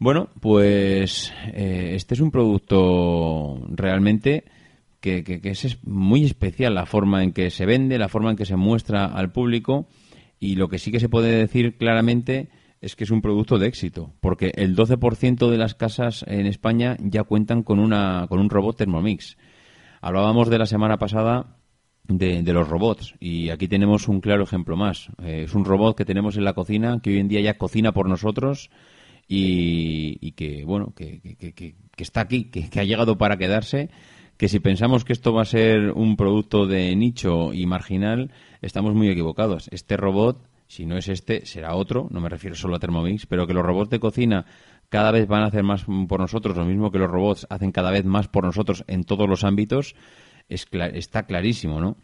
Bueno, 0.00 0.28
pues 0.40 1.32
eh, 1.52 1.92
este 1.94 2.14
es 2.14 2.20
un 2.20 2.30
producto 2.30 3.60
realmente 3.68 4.44
que, 5.00 5.40
es 5.42 5.78
muy 5.84 6.24
especial 6.24 6.74
la 6.74 6.86
forma 6.86 7.24
en 7.24 7.32
que 7.32 7.50
se 7.50 7.66
vende, 7.66 7.98
la 7.98 8.08
forma 8.08 8.30
en 8.30 8.36
que 8.36 8.44
se 8.44 8.54
muestra 8.54 9.06
al 9.06 9.32
público 9.32 9.88
y 10.38 10.54
lo 10.54 10.68
que 10.68 10.78
sí 10.78 10.92
que 10.92 11.00
se 11.00 11.08
puede 11.08 11.32
decir 11.32 11.76
claramente 11.76 12.48
es 12.80 12.94
que 12.94 13.02
es 13.02 13.10
un 13.10 13.22
producto 13.22 13.58
de 13.58 13.66
éxito, 13.66 14.12
porque 14.20 14.52
el 14.54 14.76
12% 14.76 15.50
de 15.50 15.58
las 15.58 15.74
casas 15.74 16.24
en 16.28 16.46
España 16.46 16.96
ya 17.00 17.24
cuentan 17.24 17.64
con, 17.64 17.80
una, 17.80 18.26
con 18.28 18.38
un 18.38 18.50
robot 18.50 18.76
Thermomix. 18.76 19.36
Hablábamos 20.00 20.48
de 20.48 20.58
la 20.58 20.66
semana 20.66 20.96
pasada 20.96 21.56
de, 22.04 22.44
de, 22.44 22.52
los 22.52 22.68
robots 22.68 23.16
y 23.18 23.50
aquí 23.50 23.66
tenemos 23.66 24.06
un 24.06 24.20
claro 24.20 24.44
ejemplo 24.44 24.76
más. 24.76 25.08
Eh, 25.24 25.42
es 25.46 25.54
un 25.54 25.64
robot 25.64 25.96
que 25.96 26.04
tenemos 26.04 26.36
en 26.36 26.44
la 26.44 26.52
cocina 26.52 27.00
que 27.02 27.10
hoy 27.10 27.18
en 27.18 27.26
día 27.26 27.40
ya 27.40 27.58
cocina 27.58 27.90
por 27.90 28.08
nosotros 28.08 28.70
y, 29.28 30.32
que, 30.32 30.64
bueno, 30.64 30.94
que, 30.96 31.20
que, 31.20 31.52
que, 31.52 31.74
está 31.98 32.22
aquí, 32.22 32.44
que, 32.44 32.80
ha 32.80 32.84
llegado 32.84 33.18
para 33.18 33.36
quedarse, 33.36 33.90
que 34.38 34.48
si 34.48 34.58
pensamos 34.58 35.04
que 35.04 35.12
esto 35.12 35.34
va 35.34 35.42
a 35.42 35.46
ser 35.46 35.90
un 35.90 36.16
producto 36.16 36.66
de 36.66 36.96
nicho 36.96 37.52
y 37.52 37.66
marginal, 37.66 38.30
estamos 38.62 38.94
muy 38.94 39.10
equivocados. 39.10 39.68
Este 39.70 39.98
robot, 39.98 40.48
si 40.66 40.86
no 40.86 40.96
es 40.96 41.08
este, 41.08 41.44
será 41.44 41.74
otro, 41.74 42.08
no 42.10 42.20
me 42.20 42.30
refiero 42.30 42.56
solo 42.56 42.76
a 42.76 42.78
Thermomix, 42.78 43.26
pero 43.26 43.46
que 43.46 43.52
los 43.52 43.64
robots 43.64 43.90
de 43.90 44.00
cocina 44.00 44.46
cada 44.88 45.10
vez 45.10 45.28
van 45.28 45.42
a 45.42 45.46
hacer 45.46 45.62
más 45.62 45.84
por 46.08 46.20
nosotros, 46.20 46.56
lo 46.56 46.64
mismo 46.64 46.90
que 46.90 46.98
los 46.98 47.10
robots 47.10 47.46
hacen 47.50 47.72
cada 47.72 47.90
vez 47.90 48.06
más 48.06 48.28
por 48.28 48.44
nosotros 48.44 48.84
en 48.86 49.04
todos 49.04 49.28
los 49.28 49.44
ámbitos, 49.44 49.94
es 50.48 50.66
está 50.72 51.24
clarísimo, 51.24 51.80
¿no? 51.80 51.98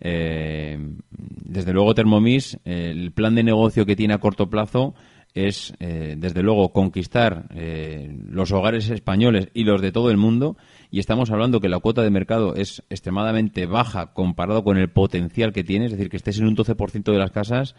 Eh, 0.00 0.76
desde 1.10 1.72
luego 1.72 1.94
Thermomix, 1.94 2.58
el 2.64 3.12
plan 3.12 3.36
de 3.36 3.44
negocio 3.44 3.86
que 3.86 3.94
tiene 3.94 4.14
a 4.14 4.18
corto 4.18 4.50
plazo 4.50 4.94
es, 5.34 5.74
eh, 5.80 6.14
desde 6.16 6.42
luego, 6.42 6.72
conquistar 6.72 7.48
eh, 7.54 8.16
los 8.28 8.52
hogares 8.52 8.88
españoles 8.88 9.48
y 9.52 9.64
los 9.64 9.82
de 9.82 9.90
todo 9.90 10.10
el 10.10 10.16
mundo. 10.16 10.56
Y 10.90 11.00
estamos 11.00 11.30
hablando 11.30 11.60
que 11.60 11.68
la 11.68 11.80
cuota 11.80 12.02
de 12.02 12.10
mercado 12.10 12.54
es 12.54 12.84
extremadamente 12.88 13.66
baja 13.66 14.12
comparado 14.12 14.62
con 14.62 14.78
el 14.78 14.90
potencial 14.90 15.52
que 15.52 15.64
tiene. 15.64 15.86
Es 15.86 15.92
decir, 15.92 16.08
que 16.08 16.16
estés 16.16 16.38
en 16.38 16.46
un 16.46 16.56
12% 16.56 17.12
de 17.12 17.18
las 17.18 17.32
casas, 17.32 17.74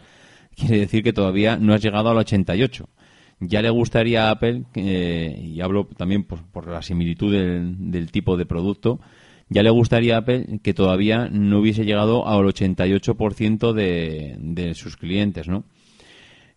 quiere 0.54 0.80
decir 0.80 1.02
que 1.02 1.14
todavía 1.14 1.56
no 1.56 1.72
has 1.72 1.82
llegado 1.82 2.10
al 2.10 2.18
88%. 2.18 2.86
Ya 3.38 3.60
le 3.60 3.68
gustaría 3.68 4.28
a 4.28 4.30
Apple, 4.30 4.64
eh, 4.74 5.38
y 5.42 5.60
hablo 5.60 5.86
también 5.86 6.24
por, 6.24 6.42
por 6.46 6.68
la 6.68 6.80
similitud 6.80 7.32
del, 7.32 7.90
del, 7.90 8.10
tipo 8.10 8.38
de 8.38 8.46
producto, 8.46 8.98
ya 9.50 9.62
le 9.62 9.68
gustaría 9.68 10.16
a 10.16 10.20
Apple 10.20 10.60
que 10.62 10.72
todavía 10.72 11.28
no 11.30 11.58
hubiese 11.58 11.84
llegado 11.84 12.26
al 12.26 12.46
88% 12.46 13.74
de, 13.74 14.36
de 14.38 14.74
sus 14.74 14.96
clientes, 14.96 15.48
¿no? 15.48 15.64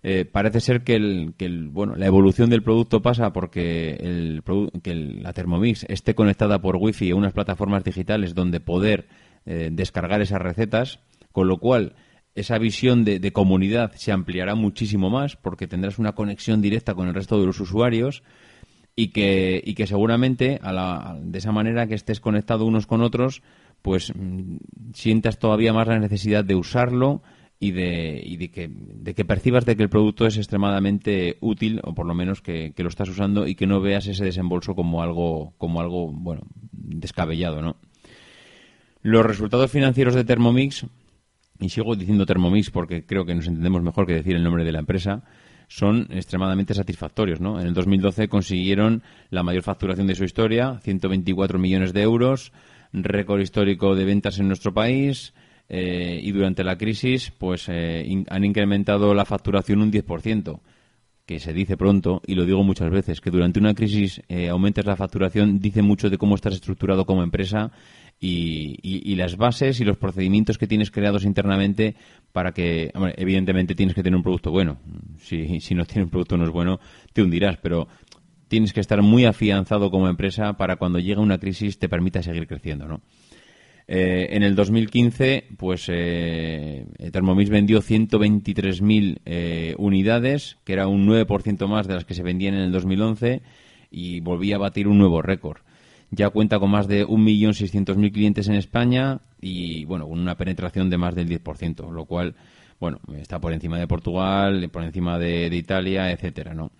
Eh, 0.01 0.23
parece 0.23 0.61
ser 0.61 0.83
que, 0.83 0.95
el, 0.95 1.33
que 1.37 1.45
el, 1.45 1.67
bueno, 1.67 1.95
la 1.95 2.05
evolución 2.05 2.49
del 2.49 2.63
producto 2.63 3.01
pasa 3.01 3.33
porque 3.33 3.97
el, 3.99 4.43
que 4.81 4.95
la 4.95 5.33
Thermomix 5.33 5.85
esté 5.89 6.15
conectada 6.15 6.61
por 6.61 6.77
Wi-Fi 6.77 7.11
a 7.11 7.15
unas 7.15 7.33
plataformas 7.33 7.83
digitales 7.83 8.33
donde 8.33 8.61
poder 8.61 9.07
eh, 9.45 9.69
descargar 9.71 10.21
esas 10.21 10.41
recetas, 10.41 10.99
con 11.33 11.49
lo 11.49 11.57
cual 11.57 11.95
esa 12.33 12.57
visión 12.57 13.03
de, 13.03 13.19
de, 13.19 13.33
comunidad 13.33 13.91
se 13.95 14.13
ampliará 14.13 14.55
muchísimo 14.55 15.09
más 15.09 15.35
porque 15.35 15.67
tendrás 15.67 15.99
una 15.99 16.13
conexión 16.13 16.61
directa 16.61 16.93
con 16.93 17.09
el 17.09 17.13
resto 17.13 17.37
de 17.39 17.45
los 17.45 17.59
usuarios. 17.59 18.23
y 18.95 19.09
que, 19.09 19.61
y 19.65 19.75
que 19.75 19.87
seguramente 19.87 20.59
a 20.61 20.71
la, 20.71 21.17
de 21.21 21.37
esa 21.37 21.51
manera 21.51 21.87
que 21.87 21.95
estés 21.95 22.19
conectado 22.19 22.65
unos 22.65 22.87
con 22.87 23.01
otros, 23.01 23.41
pues 23.81 24.13
mm, 24.15 24.57
sientas 24.93 25.39
todavía 25.39 25.73
más 25.73 25.87
la 25.87 25.99
necesidad 25.99 26.45
de 26.45 26.55
usarlo 26.55 27.21
y 27.59 27.71
de, 27.71 28.21
y 28.25 28.37
de, 28.37 28.51
que, 28.51 28.69
de 28.71 29.13
que 29.13 29.25
percibas 29.25 29.65
de 29.65 29.75
que 29.75 29.83
el 29.83 29.89
producto 29.89 30.25
es 30.25 30.37
extremadamente 30.37 31.37
útil 31.41 31.81
o 31.83 31.93
por 31.93 32.05
lo 32.05 32.13
menos 32.13 32.41
que, 32.41 32.73
lo 32.77 32.87
estás 32.87 33.09
usando 33.09 33.47
y 33.47 33.55
que 33.55 33.67
no 33.67 33.81
veas 33.81 34.07
ese 34.07 34.23
desembolso 34.23 34.75
como 34.75 35.03
algo, 35.03 35.53
como 35.57 35.81
algo 35.81 36.09
bueno, 36.11 36.43
descabellado, 36.71 37.61
¿no? 37.61 37.75
Los 39.01 39.25
resultados 39.25 39.71
financieros 39.71 40.15
de 40.15 40.23
Thermomix, 40.23 40.85
y 41.59 41.69
sigo 41.69 41.95
diciendo 41.95 42.25
Thermomix 42.25 42.69
porque 42.69 43.05
creo 43.05 43.25
que 43.25 43.35
nos 43.35 43.47
entendemos 43.47 43.81
mejor 43.81 44.05
que 44.05 44.13
decir 44.13 44.35
el 44.35 44.43
nombre 44.43 44.63
de 44.63 44.71
la 44.71 44.79
empresa, 44.79 45.23
son 45.67 46.07
extremadamente 46.11 46.73
satisfactorios. 46.73 47.39
¿no? 47.39 47.59
En 47.59 47.67
el 47.67 47.73
2012 47.73 48.27
consiguieron 48.27 49.03
la 49.29 49.43
mayor 49.43 49.63
facturación 49.63 50.07
de 50.07 50.15
su 50.15 50.23
historia, 50.23 50.79
124 50.83 51.59
millones 51.59 51.93
de 51.93 52.01
euros, 52.01 52.51
récord 52.91 53.39
histórico 53.39 53.95
de 53.95 54.05
ventas 54.05 54.39
en 54.39 54.47
nuestro 54.47 54.73
país 54.73 55.33
eh, 55.69 56.19
y 56.21 56.31
durante 56.31 56.63
la 56.63 56.77
crisis 56.77 57.31
pues 57.37 57.69
eh, 57.69 58.23
han 58.27 58.43
incrementado 58.43 59.13
la 59.13 59.23
facturación 59.23 59.81
un 59.81 59.91
10% 59.91 60.59
que 61.27 61.39
se 61.39 61.53
dice 61.53 61.77
pronto, 61.77 62.23
y 62.25 62.33
lo 62.33 62.43
digo 62.43 62.63
muchas 62.63 62.89
veces, 62.89 63.21
que 63.21 63.29
durante 63.29 63.59
una 63.59 63.75
crisis 63.75 64.19
eh, 64.29 64.49
aumentes 64.49 64.83
la 64.87 64.95
facturación, 64.95 65.59
dice 65.59 65.83
mucho 65.83 66.09
de 66.09 66.17
cómo 66.17 66.33
estás 66.33 66.55
estructurado 66.55 67.05
como 67.05 67.21
empresa 67.21 67.71
y, 68.19 69.13
las 69.15 69.37
bases 69.37 69.79
y 69.79 69.85
los 69.85 69.97
procedimientos 69.97 70.57
que 70.57 70.65
tienes 70.65 70.89
creados 70.89 71.25
internamente 71.25 71.93
para 72.31 72.51
que, 72.51 72.91
evidentemente 73.15 73.75
tienes 73.75 73.93
que 73.93 74.01
tener 74.01 74.17
un 74.17 74.23
producto 74.23 74.49
bueno. 74.49 74.79
Si, 75.19 75.59
si 75.59 75.75
no 75.75 75.85
tienes 75.85 76.05
un 76.05 76.09
producto 76.09 76.35
no 76.35 76.45
es 76.45 76.49
bueno, 76.49 76.79
te 77.13 77.21
hundirás, 77.21 77.57
pero 77.57 77.87
tienes 78.47 78.73
que 78.73 78.79
estar 78.79 79.03
muy 79.03 79.25
afianzado 79.25 79.91
como 79.91 80.09
empresa 80.09 80.53
para 80.53 80.77
cuando 80.77 80.97
llega 80.97 81.21
una 81.21 81.37
crisis 81.37 81.77
te 81.77 81.87
permita 81.87 82.23
seguir 82.23 82.47
creciendo, 82.47 82.87
¿no? 82.87 83.01
Eh, 83.91 84.35
en 84.35 84.43
el 84.43 84.53
2015, 84.55 85.45
pues 85.57 85.87
eh, 85.87 86.85
Thermomix 87.11 87.49
vendió 87.49 87.81
123.000 87.81 89.21
eh, 89.25 89.73
unidades, 89.79 90.57
que 90.63 90.73
era 90.73 90.87
un 90.87 91.07
9% 91.07 91.67
más 91.67 91.87
de 91.87 91.95
las 91.95 92.05
que 92.05 92.13
se 92.13 92.21
vendían 92.21 92.53
en 92.53 92.61
el 92.61 92.71
2011 92.71 93.41
y 93.89 94.19
volvía 94.19 94.57
a 94.57 94.59
batir 94.59 94.87
un 94.87 94.99
nuevo 94.99 95.23
récord 95.23 95.61
ya 96.11 96.29
cuenta 96.29 96.59
con 96.59 96.71
más 96.71 96.87
de 96.87 97.05
1.600.000 97.05 98.11
clientes 98.11 98.47
en 98.47 98.55
España 98.55 99.19
y, 99.41 99.85
bueno, 99.85 100.07
con 100.07 100.19
una 100.19 100.35
penetración 100.35 100.89
de 100.89 100.97
más 100.97 101.15
del 101.15 101.29
10%, 101.29 101.91
lo 101.91 102.05
cual, 102.05 102.35
bueno, 102.79 102.99
está 103.17 103.39
por 103.39 103.53
encima 103.53 103.77
de 103.77 103.87
Portugal, 103.87 104.69
por 104.71 104.83
encima 104.83 105.19
de, 105.19 105.55
Italia, 105.55 106.11
etcétera, 106.11 106.53
¿no? 106.53 106.71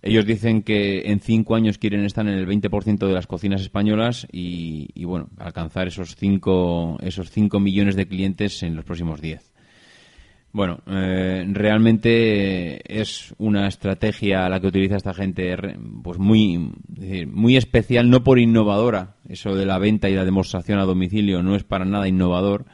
Ellos 0.00 0.26
dicen 0.26 0.62
que 0.62 1.10
en 1.10 1.20
cinco 1.20 1.56
años 1.56 1.78
quieren 1.78 2.04
estar 2.04 2.26
en 2.26 2.34
el 2.34 2.46
20% 2.46 3.06
de 3.06 3.12
las 3.12 3.26
cocinas 3.26 3.60
españolas 3.60 4.28
y, 4.30 5.04
bueno, 5.04 5.28
alcanzar 5.38 5.88
esos 5.88 6.14
5 6.14 6.98
esos 7.02 7.30
cinco 7.30 7.58
millones 7.58 7.96
de 7.96 8.06
clientes 8.06 8.62
en 8.62 8.76
los 8.76 8.84
próximos 8.84 9.20
10. 9.20 9.52
Bueno, 10.50 10.80
eh, 10.86 11.44
realmente 11.52 13.00
es 13.00 13.34
una 13.38 13.68
estrategia 13.68 14.48
la 14.48 14.60
que 14.60 14.68
utiliza 14.68 14.96
esta 14.96 15.12
gente 15.12 15.54
pues 16.02 16.18
muy, 16.18 16.72
muy 17.26 17.56
especial, 17.56 18.08
no 18.08 18.24
por 18.24 18.38
innovadora. 18.38 19.16
Eso 19.28 19.54
de 19.54 19.66
la 19.66 19.78
venta 19.78 20.08
y 20.08 20.14
la 20.14 20.24
demostración 20.24 20.78
a 20.78 20.84
domicilio 20.84 21.42
no 21.42 21.54
es 21.54 21.64
para 21.64 21.84
nada 21.84 22.08
innovador, 22.08 22.64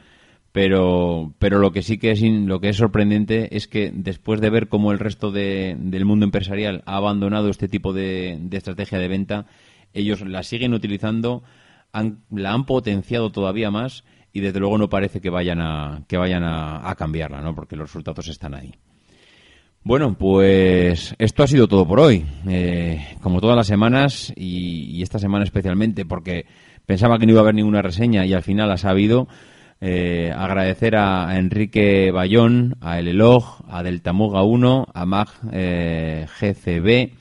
pero, 0.55 1.33
pero 1.37 1.59
lo 1.59 1.73
que 1.73 1.81
sí 1.81 1.97
que 1.97 2.11
es, 2.11 2.21
lo 2.21 2.61
que 2.61 2.69
es 2.69 2.77
sorprendente 2.77 3.57
es 3.57 3.67
que 3.67 3.91
después 3.93 4.39
de 4.39 4.49
ver 4.49 4.69
cómo 4.69 4.93
el 4.93 4.99
resto 4.99 5.29
del 5.29 6.05
mundo 6.05 6.23
empresarial 6.23 6.81
ha 6.85 6.95
abandonado 6.95 7.49
este 7.49 7.67
tipo 7.67 7.91
de, 7.91 8.37
de 8.39 8.55
estrategia 8.55 8.97
de 8.97 9.09
venta, 9.09 9.47
ellos 9.93 10.21
la 10.21 10.43
siguen 10.43 10.73
utilizando, 10.73 11.43
han, 11.91 12.19
la 12.31 12.53
han 12.53 12.65
potenciado 12.65 13.33
todavía 13.33 13.69
más 13.69 14.05
y 14.31 14.39
desde 14.39 14.61
luego 14.61 14.77
no 14.77 14.87
parece 14.87 15.19
que 15.19 15.29
vayan 15.29 15.59
a, 15.59 16.05
que 16.07 16.15
vayan 16.15 16.43
a, 16.45 16.95
cambiarla, 16.97 17.41
¿no? 17.41 17.53
Porque 17.53 17.75
los 17.75 17.89
resultados 17.89 18.29
están 18.29 18.55
ahí. 18.55 18.75
Bueno, 19.83 20.17
pues 20.17 21.15
esto 21.19 21.43
ha 21.43 21.47
sido 21.47 21.67
todo 21.67 21.85
por 21.85 21.99
hoy. 21.99 22.25
Eh, 22.47 23.17
como 23.21 23.41
todas 23.41 23.57
las 23.57 23.67
semanas, 23.67 24.31
y, 24.37 25.03
esta 25.03 25.19
semana 25.19 25.43
especialmente, 25.43 26.05
porque 26.05 26.45
pensaba 26.85 27.19
que 27.19 27.25
no 27.25 27.33
iba 27.33 27.41
a 27.41 27.43
haber 27.43 27.55
ninguna 27.55 27.81
reseña 27.81 28.25
y 28.25 28.31
al 28.31 28.43
final 28.43 28.71
ha 28.71 28.77
sabido. 28.77 29.27
Eh, 29.81 30.31
agradecer 30.35 30.95
a, 30.95 31.37
Enrique 31.37 32.11
Bayón, 32.11 32.75
a 32.81 32.99
El 32.99 33.09
Elog, 33.09 33.63
a 33.67 33.83
Deltamuga 33.83 34.41
1, 34.43 34.87
a 34.93 35.05
Mag 35.05 35.27
eh, 35.51 36.25
GCB, 36.39 37.13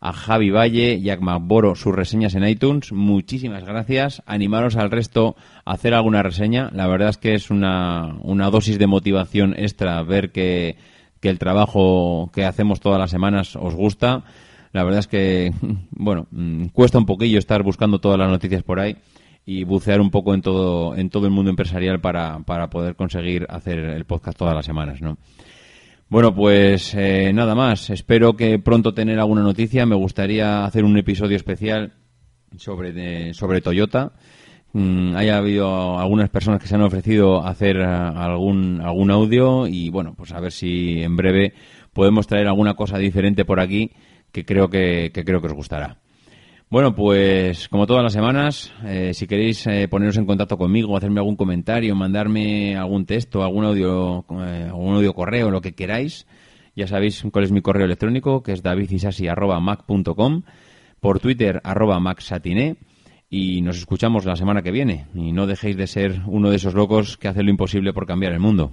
a 0.00 0.12
Javi 0.12 0.50
Valle 0.50 0.94
y 0.94 1.08
a 1.08 1.16
Boro 1.16 1.74
sus 1.74 1.94
reseñas 1.94 2.34
en 2.34 2.46
iTunes. 2.46 2.92
Muchísimas 2.92 3.64
gracias. 3.64 4.22
Animaros 4.26 4.76
al 4.76 4.90
resto 4.90 5.36
a 5.64 5.72
hacer 5.72 5.94
alguna 5.94 6.22
reseña. 6.22 6.70
La 6.72 6.86
verdad 6.86 7.08
es 7.08 7.18
que 7.18 7.34
es 7.34 7.50
una, 7.50 8.14
una 8.22 8.50
dosis 8.50 8.78
de 8.78 8.86
motivación 8.86 9.54
extra 9.56 10.02
ver 10.02 10.32
que, 10.32 10.76
que 11.20 11.30
el 11.30 11.38
trabajo 11.38 12.30
que 12.32 12.44
hacemos 12.44 12.80
todas 12.80 13.00
las 13.00 13.10
semanas 13.10 13.56
os 13.56 13.74
gusta. 13.74 14.22
La 14.72 14.84
verdad 14.84 15.00
es 15.00 15.08
que, 15.08 15.52
bueno, 15.90 16.26
mm, 16.30 16.66
cuesta 16.66 16.98
un 16.98 17.06
poquillo 17.06 17.38
estar 17.38 17.62
buscando 17.62 18.00
todas 18.00 18.18
las 18.18 18.28
noticias 18.28 18.62
por 18.62 18.80
ahí 18.80 18.96
y 19.46 19.62
bucear 19.62 20.00
un 20.00 20.10
poco 20.10 20.34
en 20.34 20.42
todo, 20.42 20.96
en 20.96 21.08
todo 21.08 21.26
el 21.26 21.32
mundo 21.32 21.50
empresarial 21.50 22.00
para, 22.00 22.40
para 22.40 22.68
poder 22.68 22.96
conseguir 22.96 23.46
hacer 23.48 23.78
el 23.78 24.04
podcast 24.04 24.36
todas 24.36 24.54
las 24.54 24.66
semanas, 24.66 25.00
¿no? 25.00 25.16
Bueno, 26.08 26.34
pues 26.34 26.94
eh, 26.94 27.32
nada 27.32 27.54
más. 27.54 27.90
Espero 27.90 28.36
que 28.36 28.58
pronto 28.58 28.92
tener 28.92 29.18
alguna 29.18 29.42
noticia. 29.42 29.86
Me 29.86 29.96
gustaría 29.96 30.64
hacer 30.64 30.84
un 30.84 30.98
episodio 30.98 31.36
especial 31.36 31.94
sobre, 32.56 33.34
sobre 33.34 33.60
Toyota. 33.60 34.12
Mm, 34.72 35.16
haya 35.16 35.38
habido 35.38 35.98
algunas 35.98 36.28
personas 36.28 36.60
que 36.60 36.66
se 36.66 36.74
han 36.74 36.82
ofrecido 36.82 37.44
hacer 37.44 37.76
eh, 37.76 37.84
algún, 37.84 38.80
algún 38.80 39.10
audio 39.10 39.66
y 39.66 39.90
bueno, 39.90 40.14
pues 40.16 40.32
a 40.32 40.40
ver 40.40 40.52
si 40.52 41.02
en 41.02 41.16
breve 41.16 41.54
podemos 41.92 42.26
traer 42.26 42.46
alguna 42.48 42.74
cosa 42.74 42.98
diferente 42.98 43.44
por 43.44 43.58
aquí 43.60 43.92
que 44.32 44.44
creo 44.44 44.68
que, 44.68 45.10
que 45.14 45.24
creo 45.24 45.40
que 45.40 45.46
os 45.46 45.54
gustará. 45.54 45.98
Bueno, 46.68 46.96
pues 46.96 47.68
como 47.68 47.86
todas 47.86 48.02
las 48.02 48.12
semanas, 48.12 48.72
eh, 48.84 49.14
si 49.14 49.28
queréis 49.28 49.64
eh, 49.68 49.86
poneros 49.88 50.16
en 50.16 50.26
contacto 50.26 50.58
conmigo, 50.58 50.96
hacerme 50.96 51.20
algún 51.20 51.36
comentario, 51.36 51.94
mandarme 51.94 52.76
algún 52.76 53.06
texto, 53.06 53.44
algún 53.44 53.64
audio, 53.64 54.24
eh, 54.30 54.64
algún 54.66 54.96
audio 54.96 55.14
correo, 55.14 55.50
lo 55.50 55.60
que 55.60 55.76
queráis, 55.76 56.26
ya 56.74 56.88
sabéis 56.88 57.24
cuál 57.32 57.44
es 57.44 57.52
mi 57.52 57.62
correo 57.62 57.84
electrónico, 57.84 58.42
que 58.42 58.52
es 58.52 58.64
davidisasi.mac.com, 58.64 60.42
por 60.98 61.20
Twitter, 61.20 61.60
arroba 61.62 62.00
y 63.28 63.62
nos 63.62 63.78
escuchamos 63.78 64.24
la 64.24 64.34
semana 64.34 64.62
que 64.62 64.72
viene. 64.72 65.06
Y 65.14 65.32
no 65.32 65.46
dejéis 65.46 65.76
de 65.76 65.86
ser 65.86 66.22
uno 66.26 66.50
de 66.50 66.56
esos 66.56 66.74
locos 66.74 67.16
que 67.16 67.28
hacen 67.28 67.46
lo 67.46 67.50
imposible 67.50 67.92
por 67.92 68.06
cambiar 68.06 68.32
el 68.32 68.40
mundo. 68.40 68.72